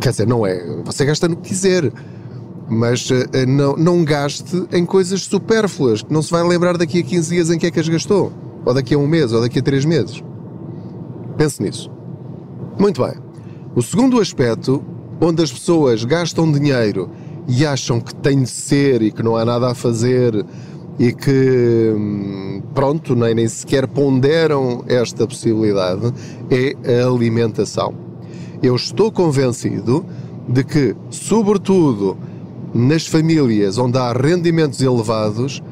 quer 0.00 0.10
dizer, 0.10 0.26
não 0.26 0.46
é, 0.46 0.82
você 0.84 1.04
gasta 1.04 1.28
no 1.28 1.36
que 1.36 1.50
quiser, 1.50 1.92
mas 2.68 3.08
eh, 3.10 3.46
não, 3.46 3.76
não 3.76 4.04
gaste 4.04 4.66
em 4.72 4.84
coisas 4.84 5.22
supérfluas, 5.22 6.02
que 6.02 6.12
não 6.12 6.22
se 6.22 6.30
vai 6.30 6.42
lembrar 6.42 6.76
daqui 6.76 7.00
a 7.00 7.02
15 7.02 7.34
dias 7.34 7.50
em 7.50 7.58
que 7.58 7.66
é 7.66 7.70
que 7.70 7.80
as 7.80 7.88
gastou, 7.88 8.32
ou 8.64 8.74
daqui 8.74 8.94
a 8.94 8.98
um 8.98 9.06
mês, 9.06 9.32
ou 9.32 9.40
daqui 9.40 9.58
a 9.58 9.62
três 9.62 9.84
meses. 9.84 10.22
Pense 11.36 11.62
nisso. 11.62 11.90
Muito 12.78 13.02
bem. 13.02 13.14
O 13.74 13.82
segundo 13.82 14.20
aspecto, 14.20 14.82
onde 15.20 15.42
as 15.42 15.52
pessoas 15.52 16.04
gastam 16.04 16.50
dinheiro 16.50 17.10
e 17.46 17.64
acham 17.64 18.00
que 18.00 18.14
tem 18.14 18.42
de 18.42 18.50
ser 18.50 19.02
e 19.02 19.10
que 19.10 19.22
não 19.22 19.36
há 19.36 19.44
nada 19.44 19.70
a 19.70 19.74
fazer 19.74 20.44
e 20.98 21.12
que, 21.12 21.94
hum, 21.96 22.62
pronto, 22.74 23.16
nem, 23.16 23.34
nem 23.34 23.48
sequer 23.48 23.86
ponderam 23.86 24.84
esta 24.86 25.26
possibilidade, 25.26 26.12
é 26.50 27.00
a 27.00 27.06
alimentação. 27.06 27.94
Eu 28.62 28.76
estou 28.76 29.10
convencido 29.10 30.04
de 30.46 30.62
que, 30.62 30.94
sobretudo 31.10 32.18
nas 32.74 33.06
famílias 33.06 33.78
onde 33.78 33.98
há 33.98 34.12
rendimentos 34.12 34.80
elevados, 34.82 35.62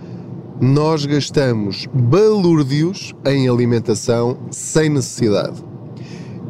nós 0.60 1.06
gastamos 1.06 1.86
balúrdios 1.92 3.14
em 3.24 3.48
alimentação 3.48 4.38
sem 4.50 4.88
necessidade. 4.88 5.62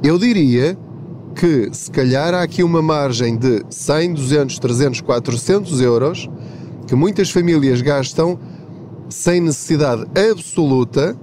Eu 0.02 0.18
diria 0.18 0.78
que 1.34 1.68
se 1.72 1.90
calhar 1.90 2.34
há 2.34 2.42
aqui 2.42 2.62
uma 2.62 2.80
margem 2.80 3.36
de 3.36 3.62
100, 3.68 4.14
200, 4.14 4.58
300, 4.58 5.00
400 5.02 5.80
euros 5.80 6.28
que 6.86 6.94
muitas 6.94 7.30
famílias 7.30 7.82
gastam 7.82 8.38
sem 9.10 9.40
necessidade 9.40 10.06
absoluta 10.30 11.16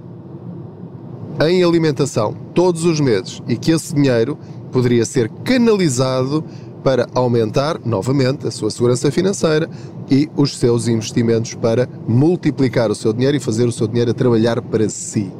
em 1.40 1.62
alimentação 1.62 2.34
todos 2.54 2.84
os 2.84 3.00
meses 3.00 3.42
e 3.48 3.56
que 3.56 3.72
esse 3.72 3.94
dinheiro 3.94 4.38
poderia 4.70 5.04
ser 5.04 5.28
canalizado 5.44 6.44
para 6.86 7.08
aumentar 7.16 7.80
novamente 7.84 8.46
a 8.46 8.50
sua 8.52 8.70
segurança 8.70 9.10
financeira 9.10 9.68
e 10.08 10.30
os 10.36 10.56
seus 10.56 10.86
investimentos 10.86 11.52
para 11.54 11.88
multiplicar 12.06 12.92
o 12.92 12.94
seu 12.94 13.12
dinheiro 13.12 13.36
e 13.36 13.40
fazer 13.40 13.64
o 13.64 13.72
seu 13.72 13.88
dinheiro 13.88 14.12
a 14.12 14.14
trabalhar 14.14 14.62
para 14.62 14.88
si. 14.88 15.32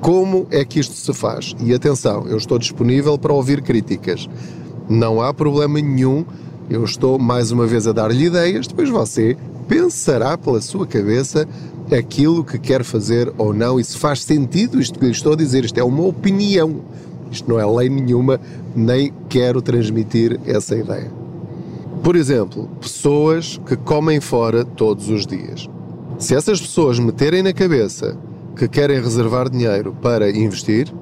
Como 0.00 0.48
é 0.50 0.64
que 0.64 0.80
isto 0.80 0.96
se 0.96 1.14
faz? 1.14 1.54
E 1.60 1.72
atenção, 1.72 2.26
eu 2.26 2.36
estou 2.36 2.58
disponível 2.58 3.16
para 3.16 3.32
ouvir 3.32 3.62
críticas. 3.62 4.28
Não 4.88 5.22
há 5.22 5.32
problema 5.32 5.80
nenhum, 5.80 6.24
eu 6.68 6.82
estou 6.82 7.20
mais 7.20 7.52
uma 7.52 7.68
vez 7.68 7.86
a 7.86 7.92
dar-lhe 7.92 8.24
ideias, 8.24 8.66
depois 8.66 8.90
você 8.90 9.36
pensará 9.68 10.36
pela 10.36 10.60
sua 10.60 10.88
cabeça 10.88 11.46
aquilo 11.96 12.42
que 12.42 12.58
quer 12.58 12.82
fazer 12.82 13.32
ou 13.38 13.54
não 13.54 13.78
e 13.78 13.84
se 13.84 13.96
faz 13.96 14.24
sentido 14.24 14.80
isto 14.80 14.98
que 14.98 15.04
lhe 15.04 15.12
estou 15.12 15.34
a 15.34 15.36
dizer. 15.36 15.64
Isto 15.64 15.78
é 15.78 15.84
uma 15.84 16.02
opinião. 16.02 16.80
Isto 17.34 17.50
não 17.50 17.58
é 17.58 17.66
lei 17.66 17.88
nenhuma, 17.88 18.40
nem 18.76 19.12
quero 19.28 19.60
transmitir 19.60 20.40
essa 20.46 20.76
ideia. 20.76 21.10
Por 22.00 22.14
exemplo, 22.14 22.68
pessoas 22.80 23.60
que 23.66 23.76
comem 23.76 24.20
fora 24.20 24.64
todos 24.64 25.08
os 25.08 25.26
dias. 25.26 25.68
Se 26.16 26.34
essas 26.34 26.60
pessoas 26.60 26.98
meterem 26.98 27.42
na 27.42 27.52
cabeça 27.52 28.16
que 28.56 28.68
querem 28.68 29.00
reservar 29.00 29.50
dinheiro 29.50 29.96
para 30.00 30.30
investir, 30.30 30.94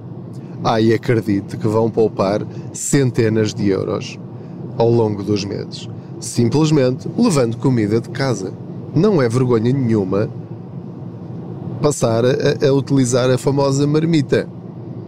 aí 0.65 0.95
acredite 0.95 1.59
que 1.59 1.69
vão 1.69 1.91
poupar 1.91 2.47
centenas 2.73 3.53
de 3.53 3.69
euros 3.69 4.19
ao 4.79 4.89
longo 4.91 5.23
dos 5.23 5.45
meses, 5.45 5.87
simplesmente 6.19 7.11
levando 7.19 7.59
comida 7.59 8.01
de 8.01 8.09
casa. 8.09 8.55
Não 8.95 9.21
é 9.21 9.29
vergonha 9.29 9.71
nenhuma 9.71 10.31
passar 11.83 12.25
a, 12.25 12.67
a 12.67 12.73
utilizar 12.73 13.29
a 13.29 13.37
famosa 13.37 13.87
marmita. 13.87 14.49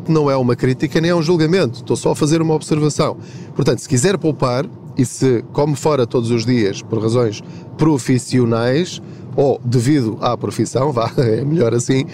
Não 0.09 0.31
é 0.31 0.37
uma 0.37 0.55
crítica 0.55 1.01
nem 1.01 1.11
é 1.11 1.15
um 1.15 1.23
julgamento, 1.23 1.79
estou 1.79 1.97
só 1.97 2.13
a 2.13 2.17
fazer 2.17 2.43
uma 2.43 2.55
observação. 2.55 3.17
Portanto, 3.55 3.79
se 3.79 3.89
quiser 3.89 4.19
poupar 4.19 4.67
e 4.97 5.05
se 5.05 5.43
come 5.53 5.75
fora 5.75 6.07
todos 6.07 6.31
os 6.31 6.45
dias 6.45 6.83
por 6.83 7.01
razões 7.01 7.43
profissionais 7.77 9.01
ou 9.37 9.61
devido 9.65 10.19
à 10.21 10.37
profissão, 10.37 10.93
vá, 10.93 11.11
é 11.19 11.45
melhor 11.45 11.75
assim, 11.75 12.05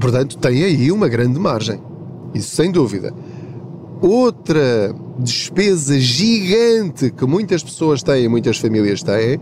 portanto, 0.00 0.38
tem 0.38 0.64
aí 0.64 0.90
uma 0.90 1.08
grande 1.08 1.38
margem. 1.38 1.80
Isso 2.34 2.56
sem 2.56 2.70
dúvida. 2.70 3.12
Outra 4.00 4.94
despesa 5.18 5.98
gigante 5.98 7.10
que 7.10 7.24
muitas 7.24 7.62
pessoas 7.62 8.02
têm, 8.02 8.28
muitas 8.28 8.58
famílias 8.58 9.02
têm, 9.02 9.38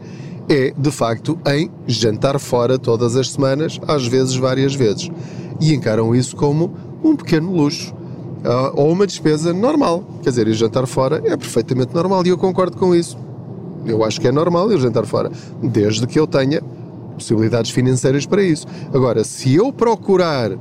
é, 0.49 0.75
de 0.77 0.91
facto, 0.91 1.39
em 1.47 1.71
jantar 1.87 2.39
fora 2.39 2.79
todas 2.79 3.17
as 3.17 3.31
semanas, 3.31 3.81
às 3.87 4.07
vezes 4.07 4.37
várias 4.37 4.75
vezes. 4.75 5.11
E 5.61 5.73
encaram 5.73 6.15
isso 6.15 6.37
como 6.37 6.75
um 7.03 7.17
pequeno 7.17 7.53
luxo 7.53 7.93
uh, 7.93 8.73
ou 8.75 8.93
uma 8.93 9.07
despesa 9.07 9.53
normal. 9.53 10.05
Quer 10.23 10.31
dizer, 10.31 10.49
ir 10.49 10.55
jantar 10.55 10.87
fora 10.87 11.23
é 11.25 11.37
perfeitamente 11.37 11.95
normal 11.95 12.25
e 12.27 12.31
eu 12.31 12.39
concordo 12.39 12.77
com 12.77 12.95
isso. 12.95 13.17
Eu 13.85 14.05
acho 14.05 14.21
que 14.21 14.29
é 14.29 14.33
normal 14.33 14.71
ir 14.73 14.79
jantar 14.79 15.05
fora, 15.07 15.31
desde 15.63 16.07
que 16.07 16.19
eu 16.19 16.27
tenha 16.27 16.63
possibilidades 17.15 17.71
financeiras 17.71 18.27
para 18.27 18.43
isso. 18.43 18.67
Agora, 18.93 19.25
se 19.25 19.55
eu 19.55 19.73
procurar 19.73 20.53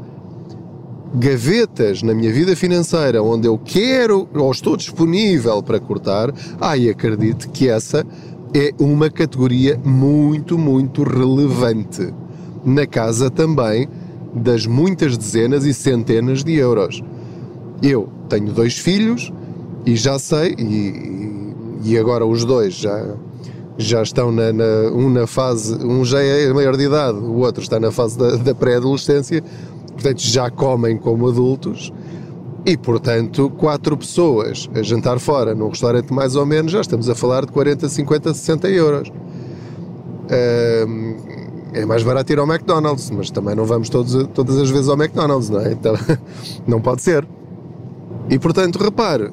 gavetas 1.14 2.02
na 2.02 2.14
minha 2.14 2.32
vida 2.32 2.56
financeira 2.56 3.22
onde 3.22 3.48
eu 3.48 3.58
quero 3.58 4.28
ou 4.34 4.52
estou 4.52 4.78
disponível 4.78 5.62
para 5.62 5.80
cortar, 5.80 6.34
ai, 6.60 6.90
acredite 6.90 7.50
que 7.50 7.68
essa 7.68 8.06
é 8.54 8.74
uma 8.80 9.10
categoria 9.10 9.80
muito, 9.84 10.58
muito 10.58 11.04
relevante. 11.04 12.14
Na 12.64 12.86
casa 12.86 13.30
também 13.30 13.88
das 14.34 14.66
muitas 14.66 15.18
dezenas 15.18 15.66
e 15.66 15.74
centenas 15.74 16.44
de 16.44 16.54
euros. 16.56 17.04
Eu 17.82 18.10
tenho 18.30 18.52
dois 18.52 18.78
filhos 18.78 19.32
e 19.86 19.96
já 19.96 20.18
sei, 20.20 20.56
e, 20.58 21.54
e 21.84 21.98
agora 21.98 22.26
os 22.26 22.46
dois 22.46 22.76
já, 22.76 23.16
já 23.78 24.02
estão 24.04 24.32
na, 24.32 24.54
na, 24.54 24.92
um 24.94 25.10
na 25.10 25.26
fase, 25.26 25.76
um 25.84 26.06
já 26.06 26.22
é 26.22 26.52
maior 26.54 26.78
de 26.78 26.84
idade, 26.84 27.18
o 27.18 27.38
outro 27.40 27.62
está 27.62 27.80
na 27.80 27.92
fase 27.92 28.18
da, 28.18 28.36
da 28.38 28.56
pré-adolescência, 28.56 29.44
portanto 29.94 30.20
já 30.20 30.50
comem 30.50 30.98
como 30.98 31.28
adultos 31.28 31.92
e, 32.66 32.78
portanto, 32.78 33.50
quatro 33.58 33.98
pessoas 33.98 34.70
a 34.76 34.84
jantar 34.84 35.20
fora 35.20 35.56
num 35.56 35.70
restaurante 35.70 36.14
mais 36.14 36.36
ou 36.36 36.46
menos, 36.46 36.72
já 36.72 36.82
estamos 36.82 37.10
a 37.10 37.16
falar 37.16 37.46
de 37.46 37.52
40, 37.52 37.90
50, 37.90 38.34
60 38.34 38.70
euros. 38.70 39.12
É 41.74 41.86
mais 41.86 42.04
barato 42.04 42.32
ir 42.34 42.40
ao 42.40 42.46
McDonald's, 42.46 43.10
mas 43.12 43.32
também 43.32 43.56
não 43.56 43.66
vamos 43.66 43.90
todos, 43.90 44.28
todas 44.34 44.58
as 44.58 44.70
vezes 44.70 44.90
ao 44.90 44.96
McDonald's, 44.96 45.50
não 45.50 45.62
é? 45.62 45.72
Então, 45.72 45.94
não 46.68 46.82
pode 46.82 47.02
ser. 47.02 47.26
E, 48.30 48.38
portanto, 48.38 48.78
repare, 48.78 49.32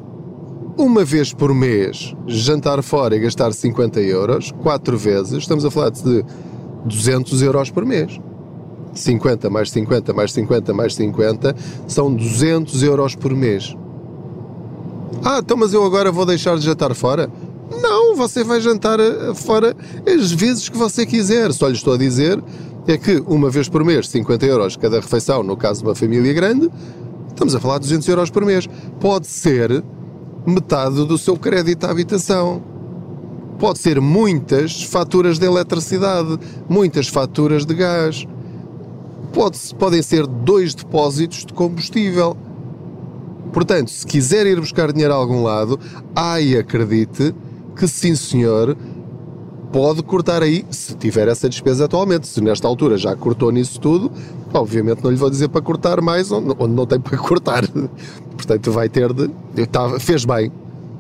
uma 0.77 1.05
vez 1.05 1.33
por 1.33 1.53
mês 1.53 2.14
jantar 2.27 2.81
fora 2.83 3.16
e 3.16 3.18
gastar 3.18 3.53
50 3.53 4.01
euros, 4.01 4.53
quatro 4.62 4.96
vezes, 4.96 5.38
estamos 5.38 5.64
a 5.64 5.70
falar 5.70 5.90
de 5.90 6.24
200 6.85 7.42
euros 7.42 7.70
por 7.70 7.85
mês. 7.85 8.20
50 8.94 9.51
mais 9.51 9.70
50 9.70 10.12
mais 10.12 10.33
50 10.33 10.72
mais 10.72 10.94
50 10.94 11.57
são 11.87 12.14
200 12.14 12.83
euros 12.83 13.14
por 13.14 13.35
mês. 13.35 13.77
Ah, 15.24 15.40
então 15.40 15.57
mas 15.57 15.72
eu 15.72 15.85
agora 15.85 16.12
vou 16.12 16.24
deixar 16.24 16.57
de 16.57 16.64
jantar 16.64 16.94
fora? 16.94 17.29
Não, 17.70 18.16
você 18.16 18.42
vai 18.42 18.61
jantar 18.61 18.98
eh, 18.98 19.35
fora 19.35 19.76
as 20.07 20.33
vezes 20.33 20.68
que 20.68 20.76
você 20.76 21.04
quiser. 21.04 21.52
Só 21.52 21.68
lhe 21.68 21.74
estou 21.74 21.94
a 21.94 21.98
dizer 21.98 22.42
é 22.87 22.96
que 22.96 23.22
uma 23.26 23.50
vez 23.50 23.68
por 23.68 23.85
mês, 23.85 24.09
50 24.09 24.46
euros 24.46 24.76
cada 24.76 25.00
refeição, 25.00 25.42
no 25.42 25.57
caso 25.57 25.81
de 25.83 25.88
uma 25.88 25.94
família 25.94 26.33
grande, 26.33 26.70
estamos 27.28 27.54
a 27.54 27.61
falar 27.61 27.78
de 27.78 27.85
200 27.85 28.09
euros 28.09 28.31
por 28.31 28.44
mês. 28.44 28.66
Pode 28.98 29.26
ser 29.26 29.85
metade 30.46 31.04
do 31.04 31.18
seu 31.18 31.37
crédito 31.37 31.85
à 31.85 31.90
habitação. 31.90 32.62
Pode 33.59 33.78
ser 33.81 34.00
muitas 34.00 34.83
faturas 34.85 35.38
de 35.38 35.44
eletricidade, 35.44 36.38
muitas 36.68 37.09
faturas 37.09 37.66
de 37.66 37.74
gás 37.74 38.26
pode, 39.33 39.59
podem 39.76 40.02
ser 40.02 40.26
dois 40.26 40.74
depósitos 40.74 41.44
de 41.44 41.52
combustível. 41.52 42.37
Portanto, 43.52 43.90
se 43.90 44.07
quiser 44.07 44.46
ir 44.46 44.61
buscar 44.61 44.92
dinheiro 44.92 45.14
a 45.14 45.16
algum 45.16 45.42
lado, 45.42 45.78
ai, 46.14 46.57
acredite 46.57 47.35
que 47.79 47.87
sim, 47.87 48.17
senhor, 48.17 48.77
pode 49.73 50.03
cortar 50.03 50.43
aí, 50.43 50.64
se 50.71 50.95
tiver 50.97 51.29
essa 51.29 51.49
despesa 51.49 51.85
atualmente. 51.85 52.27
Se 52.27 52.41
nesta 52.41 52.67
altura 52.67 52.99
já 52.99 53.14
cortou 53.14 53.53
nisso 53.53 53.81
tudo, 53.81 54.11
obviamente 54.53 55.03
não 55.03 55.11
lhe 55.11 55.17
vou 55.17 55.31
dizer 55.31 55.49
para 55.49 55.61
cortar 55.61 56.01
mais 56.01 56.33
onde, 56.33 56.55
onde 56.59 56.75
não 56.75 56.87
tem 56.87 57.01
para 57.01 57.17
cortar. 57.19 57.64
Portanto, 58.37 58.73
vai 58.73 58.88
ter 58.88 59.12
de. 59.12 59.31
Tá, 59.67 59.99
fez 60.01 60.25
bem. 60.25 60.51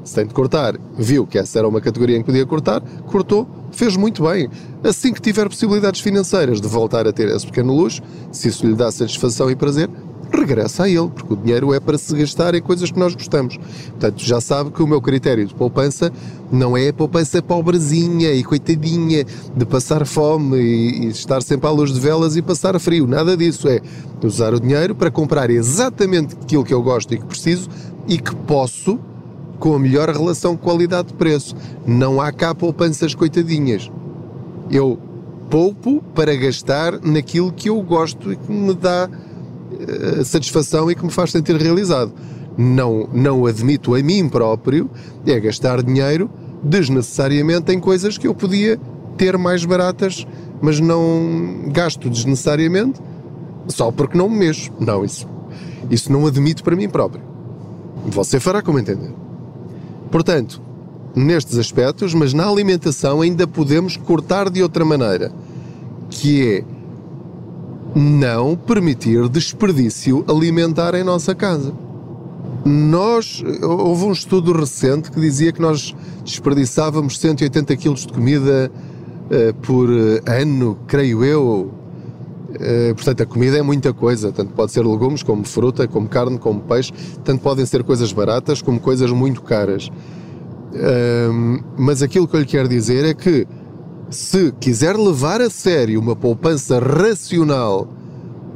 Se 0.04 0.14
tem 0.14 0.26
de 0.26 0.32
cortar, 0.32 0.74
viu 0.96 1.26
que 1.26 1.38
essa 1.38 1.58
era 1.58 1.68
uma 1.68 1.82
categoria 1.82 2.16
em 2.16 2.20
que 2.20 2.26
podia 2.26 2.46
cortar, 2.46 2.80
cortou, 3.06 3.46
fez 3.72 3.94
muito 3.94 4.22
bem. 4.22 4.48
Assim 4.82 5.12
que 5.12 5.20
tiver 5.20 5.46
possibilidades 5.48 6.00
financeiras 6.00 6.62
de 6.62 6.68
voltar 6.68 7.06
a 7.06 7.12
ter 7.12 7.28
esse 7.28 7.44
pequeno 7.44 7.74
luxo, 7.74 8.00
se 8.32 8.48
isso 8.48 8.66
lhe 8.66 8.74
dá 8.74 8.90
satisfação 8.90 9.50
e 9.50 9.56
prazer, 9.56 9.90
regressa 10.32 10.84
a 10.84 10.88
ele, 10.88 11.08
porque 11.08 11.32
o 11.32 11.36
dinheiro 11.36 11.72
é 11.72 11.80
para 11.80 11.98
se 11.98 12.14
gastar 12.14 12.54
em 12.54 12.62
coisas 12.62 12.90
que 12.90 12.98
nós 12.98 13.14
gostamos. 13.14 13.56
Portanto, 13.56 14.22
já 14.22 14.40
sabe 14.40 14.70
que 14.70 14.82
o 14.82 14.86
meu 14.86 15.00
critério 15.00 15.46
de 15.46 15.54
poupança 15.54 16.12
não 16.50 16.76
é 16.76 16.92
poupança 16.92 17.42
pobrezinha 17.42 18.32
e 18.32 18.42
coitadinha 18.42 19.24
de 19.56 19.66
passar 19.66 20.06
fome 20.06 20.56
e, 20.56 21.04
e 21.04 21.06
estar 21.08 21.42
sempre 21.42 21.66
à 21.66 21.70
luz 21.70 21.92
de 21.92 22.00
velas 22.00 22.36
e 22.36 22.42
passar 22.42 22.78
frio. 22.78 23.06
Nada 23.06 23.36
disso. 23.36 23.68
É 23.68 23.80
usar 24.22 24.52
o 24.52 24.60
dinheiro 24.60 24.94
para 24.94 25.10
comprar 25.10 25.48
exatamente 25.50 26.34
aquilo 26.34 26.64
que 26.64 26.74
eu 26.74 26.82
gosto 26.82 27.14
e 27.14 27.18
que 27.18 27.24
preciso 27.24 27.68
e 28.06 28.18
que 28.18 28.34
posso 28.34 28.98
com 29.58 29.74
a 29.74 29.78
melhor 29.78 30.08
relação 30.08 30.56
qualidade-preço. 30.56 31.54
Não 31.86 32.20
há 32.20 32.32
cá 32.32 32.54
poupanças 32.54 33.14
coitadinhas. 33.14 33.90
Eu 34.70 34.98
poupo 35.50 36.02
para 36.14 36.34
gastar 36.36 37.00
naquilo 37.00 37.52
que 37.52 37.68
eu 37.68 37.80
gosto 37.82 38.32
e 38.32 38.36
que 38.36 38.52
me 38.52 38.74
dá 38.74 39.08
uh, 39.78 40.24
satisfação 40.24 40.90
e 40.90 40.94
que 40.94 41.04
me 41.04 41.10
faz 41.10 41.32
sentir 41.32 41.56
realizado. 41.56 42.12
Não, 42.56 43.08
não 43.12 43.46
admito 43.46 43.94
a 43.94 44.02
mim 44.02 44.28
próprio 44.28 44.90
é 45.24 45.38
gastar 45.38 45.82
dinheiro 45.82 46.28
desnecessariamente 46.62 47.72
em 47.72 47.78
coisas 47.78 48.18
que 48.18 48.26
eu 48.26 48.34
podia 48.34 48.78
ter 49.16 49.38
mais 49.38 49.64
baratas, 49.64 50.26
mas 50.60 50.80
não 50.80 51.68
gasto 51.68 52.10
desnecessariamente 52.10 53.00
só 53.68 53.92
porque 53.92 54.16
não 54.16 54.28
me 54.28 54.38
mexo. 54.38 54.72
Não, 54.80 55.04
isso, 55.04 55.28
isso 55.90 56.10
não 56.12 56.26
admito 56.26 56.64
para 56.64 56.74
mim 56.74 56.88
próprio. 56.88 57.22
Você 58.06 58.40
fará 58.40 58.62
como 58.62 58.78
entender. 58.78 59.12
Portanto, 60.10 60.62
nestes 61.14 61.58
aspectos, 61.58 62.14
mas 62.14 62.32
na 62.32 62.48
alimentação 62.48 63.20
ainda 63.20 63.46
podemos 63.46 63.96
cortar 63.96 64.48
de 64.50 64.62
outra 64.62 64.84
maneira, 64.84 65.32
que 66.08 66.48
é 66.48 66.64
não 67.94 68.56
permitir 68.56 69.28
desperdício 69.28 70.24
alimentar 70.28 70.94
em 70.94 71.02
nossa 71.02 71.34
casa. 71.34 71.72
Nós, 72.64 73.42
houve 73.62 74.04
um 74.04 74.12
estudo 74.12 74.52
recente 74.52 75.10
que 75.10 75.20
dizia 75.20 75.52
que 75.52 75.60
nós 75.60 75.94
desperdiçávamos 76.24 77.18
180 77.18 77.76
kg 77.76 77.94
de 77.94 78.08
comida 78.08 78.70
uh, 78.70 79.54
por 79.62 79.88
ano, 80.26 80.78
creio 80.86 81.24
eu. 81.24 81.72
Uh, 82.50 82.94
portanto, 82.94 83.22
a 83.22 83.26
comida 83.26 83.58
é 83.58 83.62
muita 83.62 83.92
coisa, 83.92 84.32
tanto 84.32 84.52
pode 84.52 84.72
ser 84.72 84.84
legumes, 84.84 85.22
como 85.22 85.44
fruta, 85.44 85.86
como 85.86 86.08
carne, 86.08 86.38
como 86.38 86.60
peixe, 86.60 86.92
tanto 87.24 87.42
podem 87.42 87.64
ser 87.64 87.84
coisas 87.84 88.12
baratas 88.12 88.60
como 88.60 88.80
coisas 88.80 89.10
muito 89.12 89.42
caras. 89.42 89.90
Um, 90.74 91.60
mas 91.76 92.02
aquilo 92.02 92.28
que 92.28 92.36
eu 92.36 92.40
lhe 92.40 92.46
quero 92.46 92.68
dizer 92.68 93.04
é 93.04 93.14
que 93.14 93.46
se 94.10 94.52
quiser 94.52 94.96
levar 94.96 95.40
a 95.40 95.50
sério 95.50 96.00
uma 96.00 96.16
poupança 96.16 96.78
racional 96.78 97.88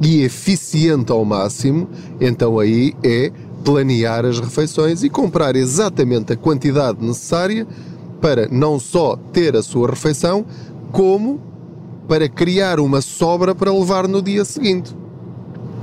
e 0.01 0.23
eficiente 0.23 1.11
ao 1.11 1.23
máximo, 1.23 1.87
então 2.19 2.59
aí 2.59 2.93
é 3.03 3.31
planear 3.63 4.25
as 4.25 4.39
refeições 4.39 5.03
e 5.03 5.09
comprar 5.09 5.55
exatamente 5.55 6.33
a 6.33 6.35
quantidade 6.35 7.05
necessária 7.05 7.67
para 8.19 8.47
não 8.49 8.79
só 8.79 9.15
ter 9.31 9.55
a 9.55 9.61
sua 9.61 9.89
refeição, 9.89 10.45
como 10.91 11.39
para 12.07 12.27
criar 12.27 12.79
uma 12.79 13.01
sobra 13.01 13.53
para 13.53 13.71
levar 13.71 14.07
no 14.07 14.21
dia 14.21 14.43
seguinte. 14.43 14.95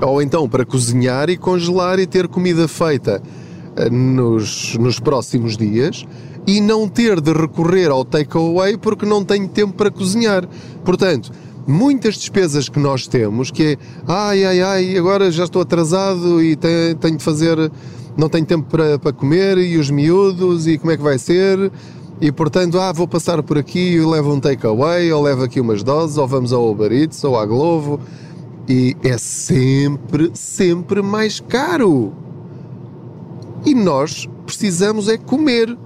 Ou 0.00 0.20
então 0.20 0.48
para 0.48 0.64
cozinhar 0.64 1.30
e 1.30 1.36
congelar 1.36 1.98
e 1.98 2.06
ter 2.06 2.26
comida 2.28 2.66
feita 2.66 3.22
eh, 3.76 3.90
nos, 3.90 4.76
nos 4.76 4.98
próximos 4.98 5.56
dias 5.56 6.06
e 6.46 6.60
não 6.60 6.88
ter 6.88 7.20
de 7.20 7.32
recorrer 7.32 7.90
ao 7.90 8.04
takeaway 8.04 8.76
porque 8.76 9.06
não 9.06 9.24
tenho 9.24 9.48
tempo 9.48 9.74
para 9.74 9.90
cozinhar. 9.90 10.48
Portanto, 10.84 11.30
muitas 11.66 12.16
despesas 12.16 12.68
que 12.68 12.78
nós 12.78 13.06
temos, 13.06 13.50
que 13.50 13.62
é 13.62 13.76
ai, 14.06 14.44
ai, 14.44 14.60
ai, 14.60 14.96
agora 14.96 15.30
já 15.30 15.44
estou 15.44 15.62
atrasado 15.62 16.42
e 16.42 16.56
tenho, 16.56 16.96
tenho 16.96 17.16
de 17.16 17.24
fazer, 17.24 17.70
não 18.16 18.28
tenho 18.28 18.44
tempo 18.46 18.68
para, 18.68 18.98
para 18.98 19.12
comer 19.12 19.58
e 19.58 19.76
os 19.76 19.90
miúdos 19.90 20.66
e 20.66 20.78
como 20.78 20.92
é 20.92 20.96
que 20.96 21.02
vai 21.02 21.18
ser. 21.18 21.70
E 22.20 22.30
portanto, 22.30 22.78
ah, 22.78 22.92
vou 22.92 23.08
passar 23.08 23.42
por 23.42 23.56
aqui 23.56 23.94
e 23.94 24.04
levo 24.04 24.34
um 24.34 24.40
takeaway, 24.40 25.10
ou 25.10 25.22
levo 25.22 25.42
aqui 25.42 25.58
umas 25.58 25.82
doses, 25.82 26.18
ou 26.18 26.28
vamos 26.28 26.52
ao 26.52 26.70
Uber 26.70 26.92
Eats, 26.92 27.24
ou 27.24 27.38
à 27.38 27.46
Glovo. 27.46 27.98
E 28.68 28.94
é 29.02 29.16
sempre, 29.16 30.30
sempre 30.34 31.00
mais 31.00 31.40
caro. 31.40 32.12
E 33.64 33.74
nós 33.74 34.28
precisamos 34.44 35.08
é 35.08 35.16
comer. 35.16 35.76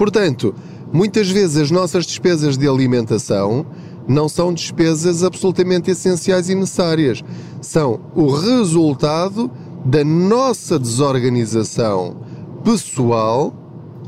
Portanto, 0.00 0.54
muitas 0.90 1.28
vezes 1.28 1.58
as 1.58 1.70
nossas 1.70 2.06
despesas 2.06 2.56
de 2.56 2.66
alimentação 2.66 3.66
não 4.08 4.30
são 4.30 4.50
despesas 4.50 5.22
absolutamente 5.22 5.90
essenciais 5.90 6.48
e 6.48 6.54
necessárias. 6.54 7.22
São 7.60 8.00
o 8.14 8.30
resultado 8.30 9.50
da 9.84 10.02
nossa 10.02 10.78
desorganização 10.78 12.16
pessoal 12.64 13.52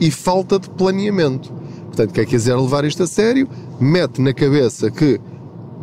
e 0.00 0.11
falta 0.11 0.59
de 0.59 0.70
planeamento. 0.70 1.52
Portanto, 1.88 2.14
quem 2.14 2.24
quiser 2.24 2.57
levar 2.57 2.87
isto 2.87 3.02
a 3.02 3.07
sério, 3.07 3.46
mete 3.78 4.18
na 4.22 4.33
cabeça 4.33 4.90
que 4.90 5.20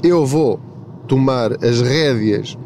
eu 0.01 0.25
vou 0.25 0.59
tomar 1.07 1.63
as 1.63 1.81
rédeas 1.81 2.57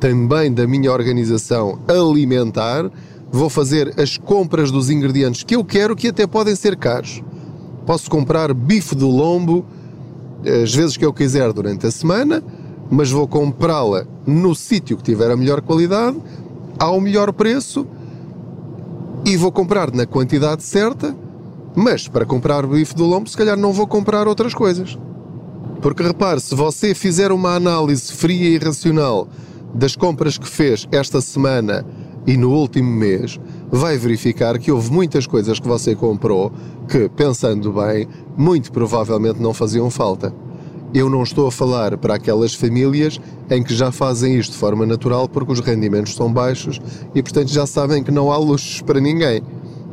também 0.00 0.50
da 0.50 0.66
minha 0.66 0.90
organização 0.90 1.78
alimentar, 1.86 2.90
vou 3.30 3.48
fazer 3.48 3.94
as 4.00 4.16
compras 4.16 4.70
dos 4.70 4.90
ingredientes 4.90 5.42
que 5.42 5.56
eu 5.56 5.64
quero, 5.64 5.94
que 5.94 6.08
até 6.08 6.26
podem 6.26 6.54
ser 6.54 6.76
caros. 6.76 7.22
Posso 7.86 8.10
comprar 8.10 8.52
bife 8.52 8.94
do 8.94 9.08
lombo 9.08 9.64
as 10.62 10.74
vezes 10.74 10.96
que 10.96 11.04
eu 11.04 11.12
quiser 11.12 11.52
durante 11.52 11.86
a 11.86 11.90
semana, 11.90 12.42
mas 12.90 13.10
vou 13.10 13.26
comprá-la 13.26 14.06
no 14.26 14.54
sítio 14.54 14.96
que 14.96 15.02
tiver 15.02 15.30
a 15.30 15.36
melhor 15.36 15.60
qualidade, 15.60 16.16
ao 16.78 17.00
melhor 17.00 17.32
preço 17.32 17.86
e 19.24 19.36
vou 19.36 19.50
comprar 19.50 19.92
na 19.92 20.06
quantidade 20.06 20.62
certa, 20.62 21.14
mas 21.74 22.08
para 22.08 22.24
comprar 22.24 22.66
bife 22.66 22.94
do 22.94 23.04
lombo, 23.04 23.28
se 23.28 23.36
calhar 23.36 23.56
não 23.56 23.72
vou 23.72 23.86
comprar 23.86 24.26
outras 24.26 24.54
coisas. 24.54 24.98
Porque 25.82 26.02
repare, 26.02 26.40
se 26.40 26.54
você 26.54 26.94
fizer 26.94 27.30
uma 27.30 27.54
análise 27.54 28.12
fria 28.12 28.48
e 28.48 28.58
racional 28.58 29.28
das 29.74 29.94
compras 29.94 30.38
que 30.38 30.48
fez 30.48 30.88
esta 30.90 31.20
semana 31.20 31.84
e 32.28 32.36
no 32.36 32.50
último 32.50 32.90
mês, 32.90 33.40
vai 33.70 33.96
verificar 33.96 34.58
que 34.58 34.70
houve 34.70 34.92
muitas 34.92 35.26
coisas 35.26 35.58
que 35.58 35.66
você 35.66 35.94
comprou 35.94 36.52
que, 36.86 37.08
pensando 37.08 37.72
bem, 37.72 38.06
muito 38.36 38.70
provavelmente 38.70 39.40
não 39.40 39.54
faziam 39.54 39.88
falta. 39.88 40.30
Eu 40.92 41.08
não 41.08 41.22
estou 41.22 41.46
a 41.46 41.50
falar 41.50 41.96
para 41.96 42.16
aquelas 42.16 42.52
famílias 42.52 43.18
em 43.48 43.62
que 43.62 43.74
já 43.74 43.90
fazem 43.90 44.38
isto 44.38 44.52
de 44.52 44.58
forma 44.58 44.84
natural 44.84 45.26
porque 45.26 45.54
os 45.54 45.60
rendimentos 45.60 46.14
são 46.14 46.30
baixos 46.30 46.78
e, 47.14 47.22
portanto, 47.22 47.48
já 47.48 47.66
sabem 47.66 48.04
que 48.04 48.10
não 48.10 48.30
há 48.30 48.36
luxos 48.36 48.82
para 48.82 49.00
ninguém. 49.00 49.40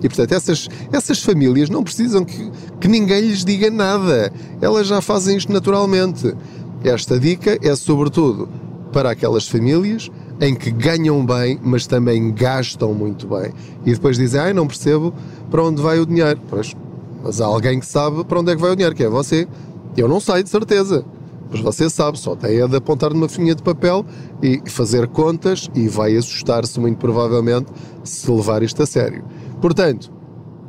E, 0.03 0.09
portanto, 0.09 0.33
essas, 0.33 0.67
essas 0.91 1.23
famílias 1.23 1.69
não 1.69 1.85
precisam 1.85 2.25
que, 2.25 2.51
que 2.81 2.89
ninguém 2.89 3.21
lhes 3.21 3.45
diga 3.45 3.71
nada. 3.71 4.29
Elas 4.59 4.87
já 4.87 4.99
fazem 4.99 5.37
isto 5.37 5.53
naturalmente. 5.53 6.35
Esta 6.83 7.17
dica 7.17 7.57
é, 7.61 7.73
sobretudo, 7.77 8.49
para 8.91 9.11
aquelas 9.11 9.47
famílias 9.47 10.11
em 10.39 10.53
que 10.53 10.71
ganham 10.71 11.25
bem, 11.25 11.59
mas 11.63 11.87
também 11.87 12.33
gastam 12.33 12.93
muito 12.93 13.27
bem. 13.27 13.51
E 13.85 13.93
depois 13.93 14.17
dizem, 14.17 14.39
ai, 14.39 14.53
não 14.53 14.67
percebo 14.67 15.13
para 15.49 15.63
onde 15.63 15.81
vai 15.81 15.99
o 15.99 16.05
dinheiro. 16.05 16.39
Pois, 16.49 16.75
mas 17.23 17.39
há 17.39 17.45
alguém 17.45 17.79
que 17.79 17.85
sabe 17.85 18.23
para 18.23 18.39
onde 18.39 18.51
é 18.51 18.55
que 18.55 18.61
vai 18.61 18.71
o 18.71 18.75
dinheiro, 18.75 18.95
que 18.95 19.03
é 19.03 19.09
você. 19.09 19.47
Eu 19.95 20.07
não 20.07 20.19
sei 20.19 20.43
de 20.43 20.49
certeza, 20.49 21.05
mas 21.49 21.61
você 21.61 21.89
sabe, 21.89 22.19
só 22.19 22.35
tem 22.35 22.59
é 22.59 22.67
de 22.67 22.75
apontar 22.75 23.13
numa 23.13 23.29
folhinha 23.29 23.55
de 23.55 23.63
papel 23.63 24.05
e 24.41 24.61
fazer 24.69 25.07
contas 25.07 25.69
e 25.73 25.87
vai 25.87 26.15
assustar-se 26.17 26.79
muito 26.79 26.97
provavelmente 26.97 27.67
se 28.03 28.29
levar 28.29 28.61
isto 28.61 28.83
a 28.83 28.85
sério. 28.85 29.23
Portanto, 29.61 30.11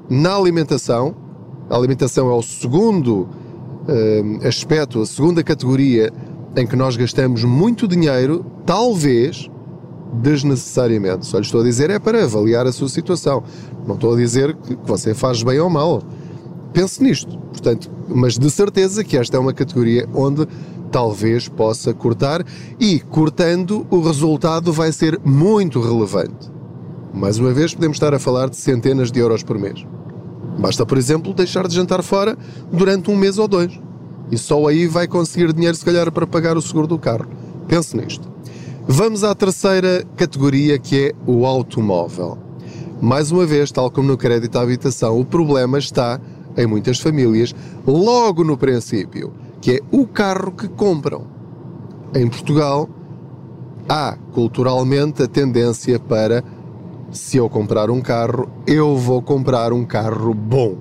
na 0.09 0.37
alimentação, 0.37 1.15
a 1.69 1.77
alimentação 1.77 2.31
é 2.31 2.35
o 2.35 2.43
segundo 2.43 3.23
uh, 3.23 4.47
aspecto, 4.47 5.01
a 5.01 5.07
segunda 5.07 5.43
categoria 5.43 6.13
em 6.57 6.67
que 6.67 6.77
nós 6.77 6.97
gastamos 6.97 7.43
muito 7.43 7.89
dinheiro, 7.89 8.47
talvez 8.65 9.51
desnecessariamente. 10.17 11.27
Só 11.27 11.39
lhe 11.39 11.45
estou 11.45 11.61
a 11.61 11.65
dizer 11.65 11.91
é 11.91 11.99
para 11.99 12.25
avaliar 12.25 12.67
a 12.67 12.73
sua 12.73 12.89
situação. 12.89 13.43
Não 13.87 13.95
estou 13.95 14.15
a 14.15 14.17
dizer 14.17 14.55
que 14.55 14.77
você 14.85 15.15
faz 15.15 15.43
bem 15.43 15.59
ou 15.61 15.71
mal 15.71 16.03
pense 16.77 17.03
nisto. 17.03 17.39
Portanto, 17.39 17.91
mas 18.07 18.39
de 18.39 18.51
certeza 18.51 19.03
que 19.03 19.17
esta 19.17 19.39
é 19.39 19.41
uma 19.41 19.55
categoria 19.55 20.07
onde 20.13 20.47
talvez 20.93 21.49
possa 21.49 21.95
cortar 21.95 22.45
e 22.79 23.01
cortando 23.01 23.87
o 23.91 24.03
resultado 24.03 24.71
vai 24.75 24.93
ser 24.93 25.19
muito 25.25 25.81
relevante. 25.81 26.53
Mais 27.15 27.39
uma 27.39 27.51
vez, 27.51 27.75
podemos 27.75 27.97
estar 27.97 28.13
a 28.13 28.19
falar 28.19 28.51
de 28.51 28.57
centenas 28.57 29.11
de 29.11 29.19
euros 29.19 29.43
por 29.43 29.59
mês. 29.59 29.87
Basta, 30.59 30.85
por 30.85 30.99
exemplo, 30.99 31.33
deixar 31.33 31.67
de 31.67 31.75
jantar 31.75 32.03
fora 32.03 32.37
durante 32.71 33.11
um 33.11 33.17
mês 33.17 33.39
ou 33.39 33.49
dois. 33.49 33.81
E 34.31 34.37
só 34.37 34.67
aí 34.67 34.87
vai 34.87 35.09
conseguir 35.09 35.55
dinheiro, 35.55 35.77
se 35.77 35.85
calhar, 35.85 36.13
para 36.13 36.27
pagar 36.27 36.59
o 36.59 36.63
seguro 36.63 36.87
do 36.87 36.99
carro. 36.99 37.27
Pense 37.67 37.97
nisto. 37.97 38.36
Vamos 38.89 39.25
à 39.25 39.35
terceira 39.35 40.05
categoria, 40.17 40.79
que 40.79 41.09
é 41.09 41.13
o 41.27 41.45
automóvel. 41.45 42.39
Mais 43.03 43.33
uma 43.33 43.45
vez, 43.45 43.73
tal 43.73 43.91
como 43.91 44.07
no 44.07 44.17
crédito 44.17 44.57
à 44.57 44.63
habitação, 44.63 45.19
o 45.19 45.25
problema 45.25 45.77
está 45.77 46.21
em 46.57 46.69
muitas 46.69 47.01
famílias 47.01 47.53
logo 47.85 48.45
no 48.45 48.57
princípio, 48.57 49.33
que 49.61 49.73
é 49.73 49.81
o 49.91 50.07
carro 50.07 50.53
que 50.53 50.69
compram. 50.69 51.25
Em 52.15 52.29
Portugal, 52.29 52.89
há 53.89 54.17
culturalmente 54.33 55.21
a 55.21 55.27
tendência 55.27 55.99
para 55.99 56.45
se 57.11 57.39
eu 57.39 57.49
comprar 57.49 57.91
um 57.91 58.01
carro, 58.01 58.49
eu 58.69 58.97
vou 58.97 59.21
comprar 59.21 59.73
um 59.73 59.85
carro 59.85 60.33
bom, 60.33 60.77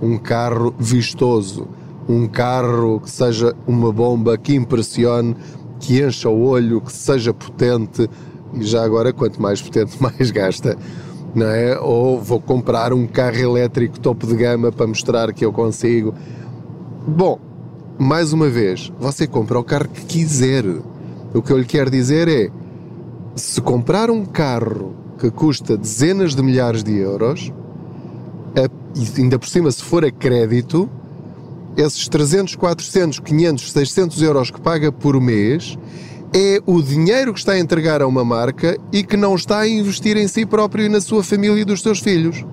um 0.00 0.16
carro 0.16 0.74
vistoso, 0.78 1.68
um 2.08 2.26
carro 2.26 2.98
que 2.98 3.10
seja 3.10 3.54
uma 3.66 3.92
bomba 3.92 4.38
que 4.38 4.54
impressione, 4.54 5.36
que 5.82 6.02
encha 6.02 6.30
o 6.30 6.44
olho, 6.44 6.80
que 6.80 6.92
seja 6.92 7.34
potente 7.34 8.08
e 8.54 8.64
já 8.64 8.82
agora 8.82 9.12
quanto 9.12 9.42
mais 9.42 9.60
potente 9.60 9.96
mais 10.00 10.30
gasta 10.30 10.78
não 11.34 11.46
é? 11.46 11.78
Ou 11.78 12.20
vou 12.20 12.40
comprar 12.40 12.92
um 12.92 13.06
carro 13.06 13.38
elétrico 13.38 13.98
topo 13.98 14.26
de 14.26 14.36
gama 14.36 14.70
para 14.70 14.86
mostrar 14.86 15.32
que 15.32 15.44
eu 15.44 15.52
consigo. 15.52 16.14
Bom, 17.06 17.38
mais 17.98 18.32
uma 18.32 18.48
vez, 18.48 18.92
você 18.98 19.26
compra 19.26 19.58
o 19.58 19.64
carro 19.64 19.88
que 19.88 20.04
quiser. 20.04 20.64
O 21.34 21.40
que 21.40 21.50
eu 21.50 21.58
lhe 21.58 21.64
quero 21.64 21.90
dizer 21.90 22.28
é: 22.28 22.50
se 23.34 23.60
comprar 23.60 24.10
um 24.10 24.24
carro 24.24 24.94
que 25.18 25.30
custa 25.30 25.76
dezenas 25.76 26.34
de 26.34 26.42
milhares 26.42 26.82
de 26.82 26.96
euros, 26.98 27.52
e 28.94 29.20
ainda 29.20 29.38
por 29.38 29.48
cima, 29.48 29.70
se 29.70 29.82
for 29.82 30.04
a 30.04 30.10
crédito, 30.10 30.88
esses 31.76 32.08
300, 32.08 32.54
400, 32.56 33.18
500, 33.20 33.72
600 33.72 34.22
euros 34.22 34.50
que 34.50 34.60
paga 34.60 34.92
por 34.92 35.20
mês 35.20 35.78
é 36.34 36.60
o 36.64 36.80
dinheiro 36.82 37.32
que 37.32 37.38
está 37.38 37.52
a 37.52 37.58
entregar 37.58 38.00
a 38.00 38.06
uma 38.06 38.24
marca 38.24 38.78
e 38.90 39.02
que 39.02 39.16
não 39.16 39.34
está 39.34 39.60
a 39.60 39.68
investir 39.68 40.16
em 40.16 40.26
si 40.26 40.46
próprio 40.46 40.86
e 40.86 40.88
na 40.88 41.00
sua 41.00 41.22
família 41.22 41.60
e 41.60 41.64
dos 41.64 41.82
seus 41.82 42.00
filhos. 42.00 42.44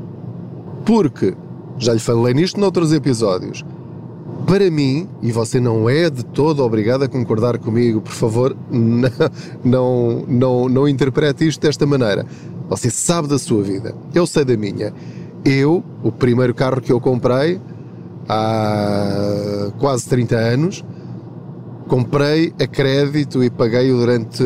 Porque, 0.86 1.34
já 1.78 1.94
lhe 1.94 2.00
falei 2.00 2.34
nisto 2.34 2.60
noutros 2.60 2.92
episódios, 2.92 3.64
para 4.46 4.70
mim, 4.70 5.08
e 5.22 5.32
você 5.32 5.60
não 5.60 5.90
é 5.90 6.10
de 6.10 6.26
todo 6.26 6.64
obrigado 6.64 7.04
a 7.04 7.08
concordar 7.08 7.58
comigo, 7.58 8.02
por 8.02 8.12
favor, 8.12 8.56
não, 9.64 10.26
não, 10.28 10.68
não, 10.68 10.88
interprete 10.88 11.48
isto 11.48 11.62
desta 11.62 11.86
maneira. 11.86 12.26
Você 12.68 12.90
sabe 12.90 13.28
da 13.28 13.40
sua 13.40 13.64
vida, 13.64 13.96
eu 14.14 14.28
sei 14.28 14.44
da 14.44 14.58
minha. 14.58 14.94
Eu, 15.46 15.84
o 16.04 16.12
primeiro 16.12 16.54
carro 16.54 16.82
que 16.82 16.92
eu 16.92 17.00
comprei 17.00 17.62
há 18.30 19.72
quase 19.80 20.08
30 20.08 20.36
anos, 20.36 20.86
comprei 21.88 22.54
a 22.62 22.68
crédito 22.68 23.44
e 23.44 23.50
paguei-o 23.50 23.98
durante 23.98 24.44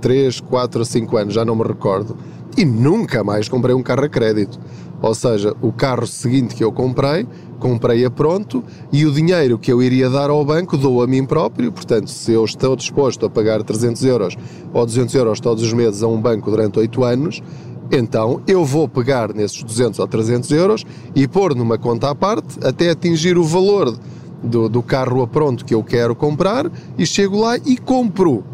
3, 0.00 0.40
4 0.40 0.78
ou 0.80 0.84
5 0.84 1.16
anos, 1.18 1.34
já 1.34 1.44
não 1.44 1.54
me 1.54 1.62
recordo. 1.62 2.16
E 2.56 2.64
nunca 2.64 3.22
mais 3.22 3.50
comprei 3.50 3.74
um 3.74 3.82
carro 3.82 4.04
a 4.04 4.08
crédito. 4.08 4.58
Ou 5.02 5.14
seja, 5.14 5.54
o 5.60 5.70
carro 5.70 6.06
seguinte 6.06 6.54
que 6.54 6.64
eu 6.64 6.72
comprei, 6.72 7.26
comprei 7.58 8.02
a 8.06 8.10
pronto 8.10 8.64
e 8.90 9.04
o 9.04 9.12
dinheiro 9.12 9.58
que 9.58 9.70
eu 9.70 9.82
iria 9.82 10.08
dar 10.08 10.30
ao 10.30 10.42
banco 10.42 10.78
dou 10.78 11.02
a 11.02 11.06
mim 11.06 11.26
próprio. 11.26 11.70
Portanto, 11.70 12.08
se 12.08 12.32
eu 12.32 12.42
estou 12.46 12.74
disposto 12.74 13.26
a 13.26 13.30
pagar 13.30 13.62
300 13.62 14.02
euros 14.04 14.36
ou 14.72 14.86
200 14.86 15.14
euros 15.14 15.38
todos 15.38 15.62
os 15.62 15.72
meses 15.74 16.02
a 16.02 16.08
um 16.08 16.18
banco 16.18 16.50
durante 16.50 16.78
8 16.78 17.04
anos, 17.04 17.42
então 17.90 18.40
eu 18.46 18.64
vou 18.64 18.88
pegar 18.88 19.32
nesses 19.32 19.62
200 19.62 19.98
ou 19.98 20.06
300 20.06 20.50
euros 20.50 20.84
e 21.14 21.26
pôr 21.28 21.54
numa 21.54 21.78
conta 21.78 22.10
à 22.10 22.14
parte 22.14 22.58
até 22.64 22.90
atingir 22.90 23.38
o 23.38 23.44
valor 23.44 23.96
do, 24.42 24.68
do 24.68 24.82
carro 24.82 25.22
a 25.22 25.26
pronto 25.26 25.64
que 25.64 25.74
eu 25.74 25.82
quero 25.82 26.14
comprar 26.14 26.70
e 26.98 27.06
chego 27.06 27.40
lá 27.40 27.56
e 27.56 27.76
compro. 27.76 28.44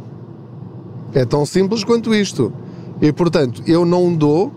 É 1.15 1.25
tão 1.25 1.45
simples 1.45 1.85
quanto 1.85 2.15
isto. 2.15 2.53
E 3.01 3.13
portanto, 3.13 3.63
eu 3.67 3.85
não 3.85 4.15
dou, 4.15 4.53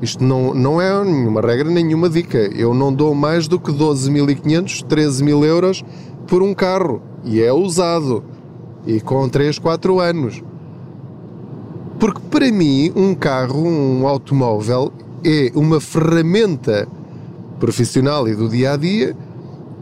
isto 0.00 0.22
não, 0.22 0.54
não 0.54 0.80
é 0.80 1.04
nenhuma 1.04 1.40
regra, 1.40 1.70
nenhuma 1.70 2.08
dica, 2.08 2.38
eu 2.38 2.74
não 2.74 2.92
dou 2.92 3.14
mais 3.14 3.48
do 3.48 3.58
que 3.58 3.72
12.500, 3.72 4.84
13.000 4.84 5.44
euros 5.44 5.84
por 6.26 6.42
um 6.42 6.52
carro. 6.54 7.02
E 7.24 7.40
é 7.40 7.52
usado. 7.52 8.22
E 8.86 9.00
com 9.00 9.28
3, 9.28 9.58
4 9.58 9.98
anos. 9.98 10.42
Porque 11.98 12.20
para 12.30 12.50
mim, 12.52 12.92
um 12.94 13.14
carro, 13.14 13.66
um 13.66 14.06
automóvel, 14.06 14.92
é 15.24 15.50
uma 15.54 15.80
ferramenta 15.80 16.86
profissional 17.58 18.28
e 18.28 18.34
do 18.34 18.48
dia 18.48 18.72
a 18.72 18.76
dia 18.76 19.16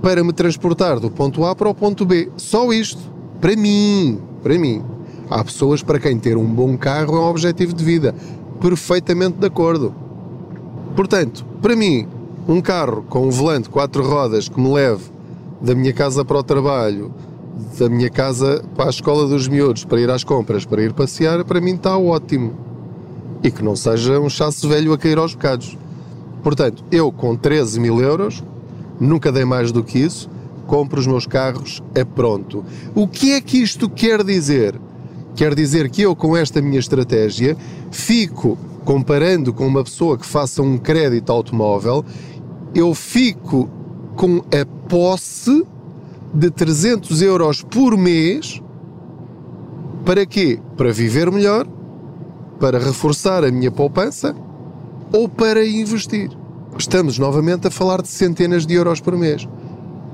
para 0.01 0.23
me 0.23 0.33
transportar 0.33 1.01
do 1.01 1.11
ponto 1.11 1.45
A 1.45 1.55
para 1.55 1.69
o 1.69 1.75
ponto 1.75 2.05
B. 2.05 2.31
Só 2.37 2.73
isto. 2.73 3.01
Para 3.41 3.57
mim. 3.57 4.21
Para 4.43 4.59
mim. 4.59 4.83
Há 5.29 5.43
pessoas 5.43 5.83
para 5.83 5.99
quem 5.99 6.19
ter 6.19 6.37
um 6.37 6.47
bom 6.47 6.77
carro 6.77 7.17
é 7.17 7.21
um 7.21 7.29
objetivo 7.29 7.73
de 7.73 7.83
vida. 7.83 8.15
Perfeitamente 8.61 9.39
de 9.39 9.47
acordo. 9.47 9.95
Portanto, 10.95 11.45
para 11.61 11.75
mim, 11.75 12.07
um 12.47 12.61
carro 12.61 13.05
com 13.09 13.27
um 13.27 13.31
volante 13.31 13.69
quatro 13.69 14.07
rodas 14.07 14.49
que 14.49 14.61
me 14.61 14.73
leve 14.73 15.03
da 15.61 15.75
minha 15.75 15.93
casa 15.93 16.25
para 16.25 16.39
o 16.39 16.43
trabalho, 16.43 17.13
da 17.79 17.89
minha 17.89 18.11
casa 18.11 18.65
para 18.75 18.87
a 18.87 18.91
escola 18.91 19.27
dos 19.27 19.49
miúdos, 19.49 19.85
para 19.85 20.01
ir 20.01 20.11
às 20.11 20.25
compras, 20.25 20.65
para 20.65 20.83
ir 20.83 20.93
passear, 20.93 21.45
para 21.45 21.61
mim 21.61 21.75
está 21.75 21.97
ótimo. 21.97 22.55
E 23.43 23.51
que 23.51 23.63
não 23.63 23.77
seja 23.77 24.19
um 24.19 24.29
chasso 24.29 24.69
velho 24.69 24.93
a 24.93 24.99
cair 24.99 25.19
aos 25.19 25.35
bocados. 25.35 25.77
Portanto, 26.43 26.85
eu 26.91 27.11
com 27.13 27.37
13 27.37 27.81
mil 27.81 28.01
euros 28.01 28.43
nunca 28.99 29.33
dei 29.33 29.45
mais 29.45 29.73
do 29.73 29.83
que 29.83 29.99
isso, 29.99 30.31
compro 30.67 31.01
os 31.01 31.07
meus 31.07 31.27
carros 31.27 31.83
é 31.95 32.05
pronto. 32.05 32.65
O 32.95 33.07
que 33.07 33.33
é 33.33 33.41
que 33.41 33.59
isto 33.59 33.89
quer 33.89 34.23
dizer? 34.23 34.81
Quer 35.35 35.55
dizer 35.55 35.91
que 35.91 36.03
eu, 36.03 36.15
com 36.15 36.37
esta 36.37 36.63
minha 36.63 36.79
estratégia, 36.79 37.57
fico 37.91 38.57
comparando 38.85 39.53
com 39.53 39.67
uma 39.67 39.83
pessoa 39.83 40.17
que 40.17 40.27
faça 40.27 40.63
um 40.63 40.79
crédito 40.79 41.31
automóvel, 41.33 42.05
eu 42.75 42.95
fico 42.95 43.69
com 44.15 44.39
a 44.39 44.65
posse 44.89 45.65
de 46.35 46.51
300 46.51 47.23
euros 47.23 47.63
por 47.63 47.97
mês. 47.97 48.61
Para 50.05 50.27
quê? 50.27 50.61
Para 50.77 50.93
viver 50.93 51.31
melhor, 51.31 51.67
para 52.59 52.79
reforçar 52.79 53.45
a 53.45 53.51
minha 53.51 53.71
poupança 53.71 54.35
ou 55.13 55.29
para 55.29 55.65
investir 55.65 56.31
estamos 56.79 57.19
novamente 57.19 57.69
a 57.69 57.71
falar 57.71 58.03
de 58.03 58.09
centenas 58.09 58.67
de 58.67 58.75
euros 58.75 59.01
por 59.01 59.17
mês. 59.17 59.49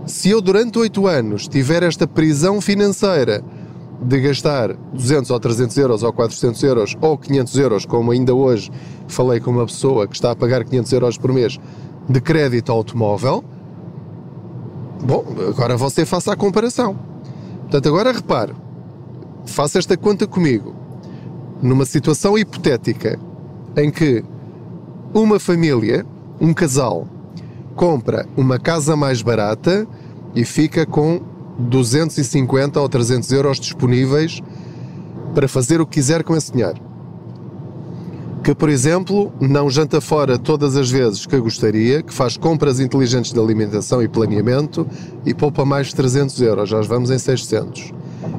Se 0.06 0.30
eu 0.30 0.40
durante 0.40 0.78
oito 0.78 1.06
anos 1.06 1.48
tiver 1.48 1.82
esta 1.82 2.06
prisão 2.06 2.60
financeira 2.60 3.42
de 4.02 4.20
gastar 4.20 4.74
200 4.92 5.30
ou 5.30 5.40
300 5.40 5.76
euros 5.76 6.02
ou 6.02 6.12
400 6.12 6.62
euros 6.62 6.96
ou 7.00 7.18
500 7.18 7.58
euros, 7.58 7.84
como 7.84 8.10
ainda 8.10 8.34
hoje 8.34 8.70
falei 9.06 9.40
com 9.40 9.50
uma 9.50 9.66
pessoa 9.66 10.06
que 10.06 10.14
está 10.14 10.30
a 10.30 10.36
pagar 10.36 10.64
500 10.64 10.92
euros 10.92 11.18
por 11.18 11.32
mês 11.32 11.58
de 12.08 12.20
crédito 12.20 12.72
automóvel, 12.72 13.44
bom, 15.02 15.24
agora 15.48 15.76
você 15.76 16.04
faça 16.04 16.32
a 16.32 16.36
comparação. 16.36 16.96
Portanto, 17.62 17.88
agora 17.88 18.12
repare, 18.12 18.54
faça 19.46 19.78
esta 19.78 19.96
conta 19.96 20.26
comigo. 20.26 20.74
Numa 21.62 21.84
situação 21.84 22.38
hipotética 22.38 23.18
em 23.76 23.90
que 23.90 24.24
uma 25.12 25.38
família 25.38 26.06
um 26.40 26.54
casal 26.54 27.06
compra 27.76 28.26
uma 28.36 28.58
casa 28.58 28.96
mais 28.96 29.20
barata 29.20 29.86
e 30.34 30.44
fica 30.44 30.86
com 30.86 31.20
250 31.58 32.80
ou 32.80 32.88
300 32.88 33.30
euros 33.32 33.60
disponíveis 33.60 34.40
para 35.34 35.46
fazer 35.46 35.80
o 35.80 35.86
que 35.86 35.94
quiser 35.94 36.24
com 36.24 36.34
esse 36.34 36.50
dinheiro. 36.52 36.89
Que, 38.50 38.54
por 38.56 38.68
exemplo, 38.68 39.32
não 39.40 39.70
janta 39.70 40.00
fora 40.00 40.36
todas 40.36 40.76
as 40.76 40.90
vezes 40.90 41.24
que 41.24 41.38
gostaria, 41.38 42.02
que 42.02 42.12
faz 42.12 42.36
compras 42.36 42.80
inteligentes 42.80 43.32
de 43.32 43.38
alimentação 43.38 44.02
e 44.02 44.08
planeamento 44.08 44.84
e 45.24 45.32
poupa 45.32 45.64
mais 45.64 45.86
de 45.86 45.94
300 45.94 46.40
euros, 46.40 46.68
já 46.68 46.80
vamos 46.80 47.12
em 47.12 47.18
600. 47.18 47.92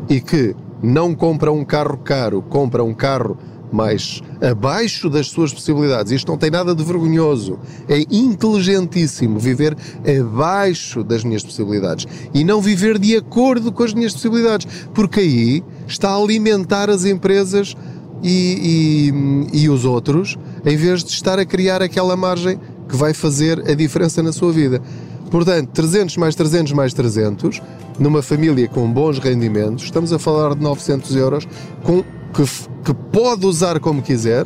E 0.10 0.20
que 0.20 0.54
não 0.84 1.16
compra 1.16 1.50
um 1.50 1.64
carro 1.64 1.98
caro, 1.98 2.42
compra 2.42 2.84
um 2.84 2.94
carro 2.94 3.38
mais 3.72 4.22
abaixo 4.42 5.10
das 5.10 5.28
suas 5.28 5.54
possibilidades. 5.54 6.12
Isto 6.12 6.30
não 6.30 6.38
tem 6.38 6.52
nada 6.52 6.76
de 6.76 6.84
vergonhoso. 6.84 7.58
É 7.88 8.04
inteligentíssimo 8.12 9.40
viver 9.40 9.78
abaixo 10.20 11.06
das 11.06 11.24
minhas 11.24 11.42
possibilidades 11.42 12.06
e 12.34 12.44
não 12.44 12.60
viver 12.60 13.00
de 13.00 13.16
acordo 13.16 13.72
com 13.72 13.82
as 13.82 13.94
minhas 13.94 14.12
possibilidades, 14.12 14.68
porque 14.94 15.22
aí 15.22 15.64
está 15.88 16.10
a 16.10 16.18
alimentar 16.18 16.90
as 16.90 17.06
empresas 17.06 17.78
e, 18.24 19.12
e, 19.54 19.64
e 19.64 19.70
os 19.70 19.86
outros, 19.86 20.38
em 20.66 20.76
vez 20.76 21.04
de 21.04 21.12
estar 21.12 21.40
a 21.40 21.46
criar 21.46 21.82
aquela 21.82 22.16
margem 22.16 22.60
que 22.88 22.96
vai 22.96 23.14
fazer 23.14 23.70
a 23.70 23.74
diferença 23.74 24.22
na 24.22 24.32
sua 24.32 24.52
vida. 24.52 24.82
Portanto, 25.30 25.70
300 25.70 26.18
mais 26.18 26.36
300 26.36 26.74
mais 26.74 26.94
300, 26.94 27.62
numa 27.98 28.22
família 28.22 28.68
com 28.68 28.92
bons 28.92 29.18
rendimentos, 29.18 29.86
estamos 29.86 30.12
a 30.12 30.20
falar 30.20 30.56
de 30.56 30.62
900 30.62 31.16
euros, 31.16 31.48
com 31.84 32.04
que, 32.34 32.44
que 32.84 32.94
pode 33.12 33.46
usar 33.46 33.80
como 33.80 34.02
quiser, 34.02 34.46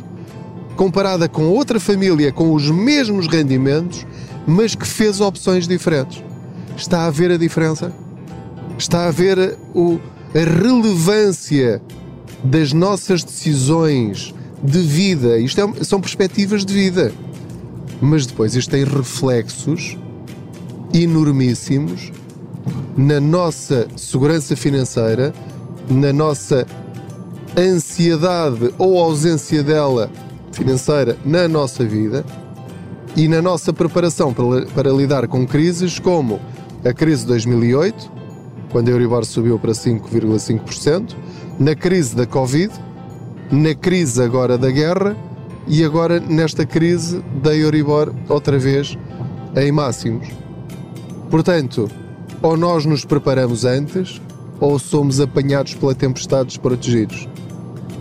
comparada 0.76 1.28
com 1.28 1.48
outra 1.48 1.80
família 1.80 2.30
com 2.30 2.54
os 2.54 2.70
mesmos 2.70 3.26
rendimentos, 3.26 4.06
mas 4.46 4.74
que 4.74 4.86
fez 4.86 5.20
opções 5.20 5.66
diferentes. 5.66 6.22
Está 6.76 7.06
a 7.06 7.10
ver 7.10 7.32
a 7.32 7.36
diferença? 7.36 7.92
Está 8.78 9.08
a 9.08 9.10
ver 9.10 9.58
o, 9.74 9.98
a 10.34 10.38
relevância 10.38 11.80
das 12.44 12.72
nossas 12.72 13.24
decisões 13.24 14.34
de 14.62 14.78
vida. 14.80 15.38
Isto 15.38 15.60
é, 15.60 15.84
são 15.84 16.00
perspectivas 16.00 16.64
de 16.64 16.72
vida. 16.72 17.12
Mas 18.00 18.26
depois 18.26 18.54
isto 18.54 18.70
tem 18.70 18.84
reflexos 18.84 19.96
enormíssimos 20.92 22.12
na 22.96 23.20
nossa 23.20 23.86
segurança 23.96 24.56
financeira, 24.56 25.32
na 25.88 26.12
nossa 26.12 26.66
ansiedade 27.56 28.72
ou 28.78 28.98
ausência 28.98 29.62
dela 29.62 30.10
financeira 30.52 31.16
na 31.24 31.46
nossa 31.46 31.84
vida 31.84 32.24
e 33.14 33.28
na 33.28 33.42
nossa 33.42 33.72
preparação 33.72 34.32
para, 34.32 34.66
para 34.66 34.90
lidar 34.90 35.28
com 35.28 35.46
crises 35.46 35.98
como 35.98 36.40
a 36.84 36.92
crise 36.92 37.22
de 37.22 37.28
2008, 37.28 38.10
quando 38.76 38.88
a 38.88 38.90
Euribor 38.90 39.24
subiu 39.24 39.58
para 39.58 39.72
5,5%, 39.72 41.16
na 41.58 41.74
crise 41.74 42.14
da 42.14 42.26
Covid, 42.26 42.70
na 43.50 43.74
crise 43.74 44.22
agora 44.22 44.58
da 44.58 44.70
guerra 44.70 45.16
e 45.66 45.82
agora 45.82 46.20
nesta 46.20 46.66
crise 46.66 47.24
da 47.42 47.56
Euribor 47.56 48.12
outra 48.28 48.58
vez 48.58 48.94
em 49.56 49.72
máximos. 49.72 50.28
Portanto, 51.30 51.90
ou 52.42 52.54
nós 52.54 52.84
nos 52.84 53.02
preparamos 53.02 53.64
antes 53.64 54.20
ou 54.60 54.78
somos 54.78 55.20
apanhados 55.20 55.72
pela 55.72 55.94
tempestade 55.94 56.48
desprotegidos. 56.48 57.26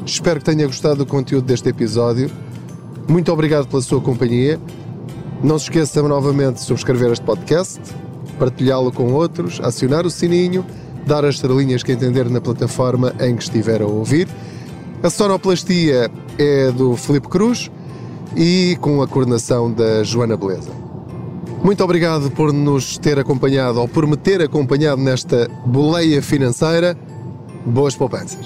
Espero 0.05 0.41
que 0.41 0.45
tenha 0.45 0.67
gostado 0.67 0.97
do 0.97 1.05
conteúdo 1.05 1.45
deste 1.45 1.69
episódio. 1.69 2.29
Muito 3.07 3.31
obrigado 3.31 3.65
pela 3.65 3.81
sua 3.81 4.01
companhia. 4.01 4.59
Não 5.41 5.57
se 5.57 5.67
esqueça 5.67 6.03
novamente 6.03 6.55
de 6.55 6.63
subscrever 6.63 7.13
este 7.13 7.23
podcast, 7.23 7.79
partilhá-lo 8.35 8.91
com 8.91 9.13
outros, 9.13 9.59
acionar 9.61 10.05
o 10.05 10.09
sininho, 10.09 10.65
dar 11.05 11.25
as 11.25 11.35
estrelinhas 11.35 11.83
que 11.83 11.91
entender 11.91 12.29
na 12.29 12.41
plataforma 12.41 13.13
em 13.19 13.35
que 13.35 13.43
estiver 13.43 13.81
a 13.81 13.85
ouvir. 13.85 14.27
A 15.03 15.09
sonoplastia 15.09 16.09
é 16.37 16.71
do 16.71 16.95
Felipe 16.95 17.27
Cruz 17.27 17.69
e 18.35 18.77
com 18.81 19.01
a 19.01 19.07
coordenação 19.07 19.71
da 19.71 20.03
Joana 20.03 20.35
Beleza. 20.35 20.71
Muito 21.63 21.83
obrigado 21.83 22.29
por 22.31 22.53
nos 22.53 22.97
ter 22.97 23.17
acompanhado 23.17 23.81
ou 23.81 23.87
por 23.87 24.05
me 24.05 24.15
ter 24.15 24.41
acompanhado 24.41 25.01
nesta 25.01 25.49
boleia 25.65 26.21
financeira. 26.21 26.95
Boas 27.65 27.95
poupanças. 27.95 28.45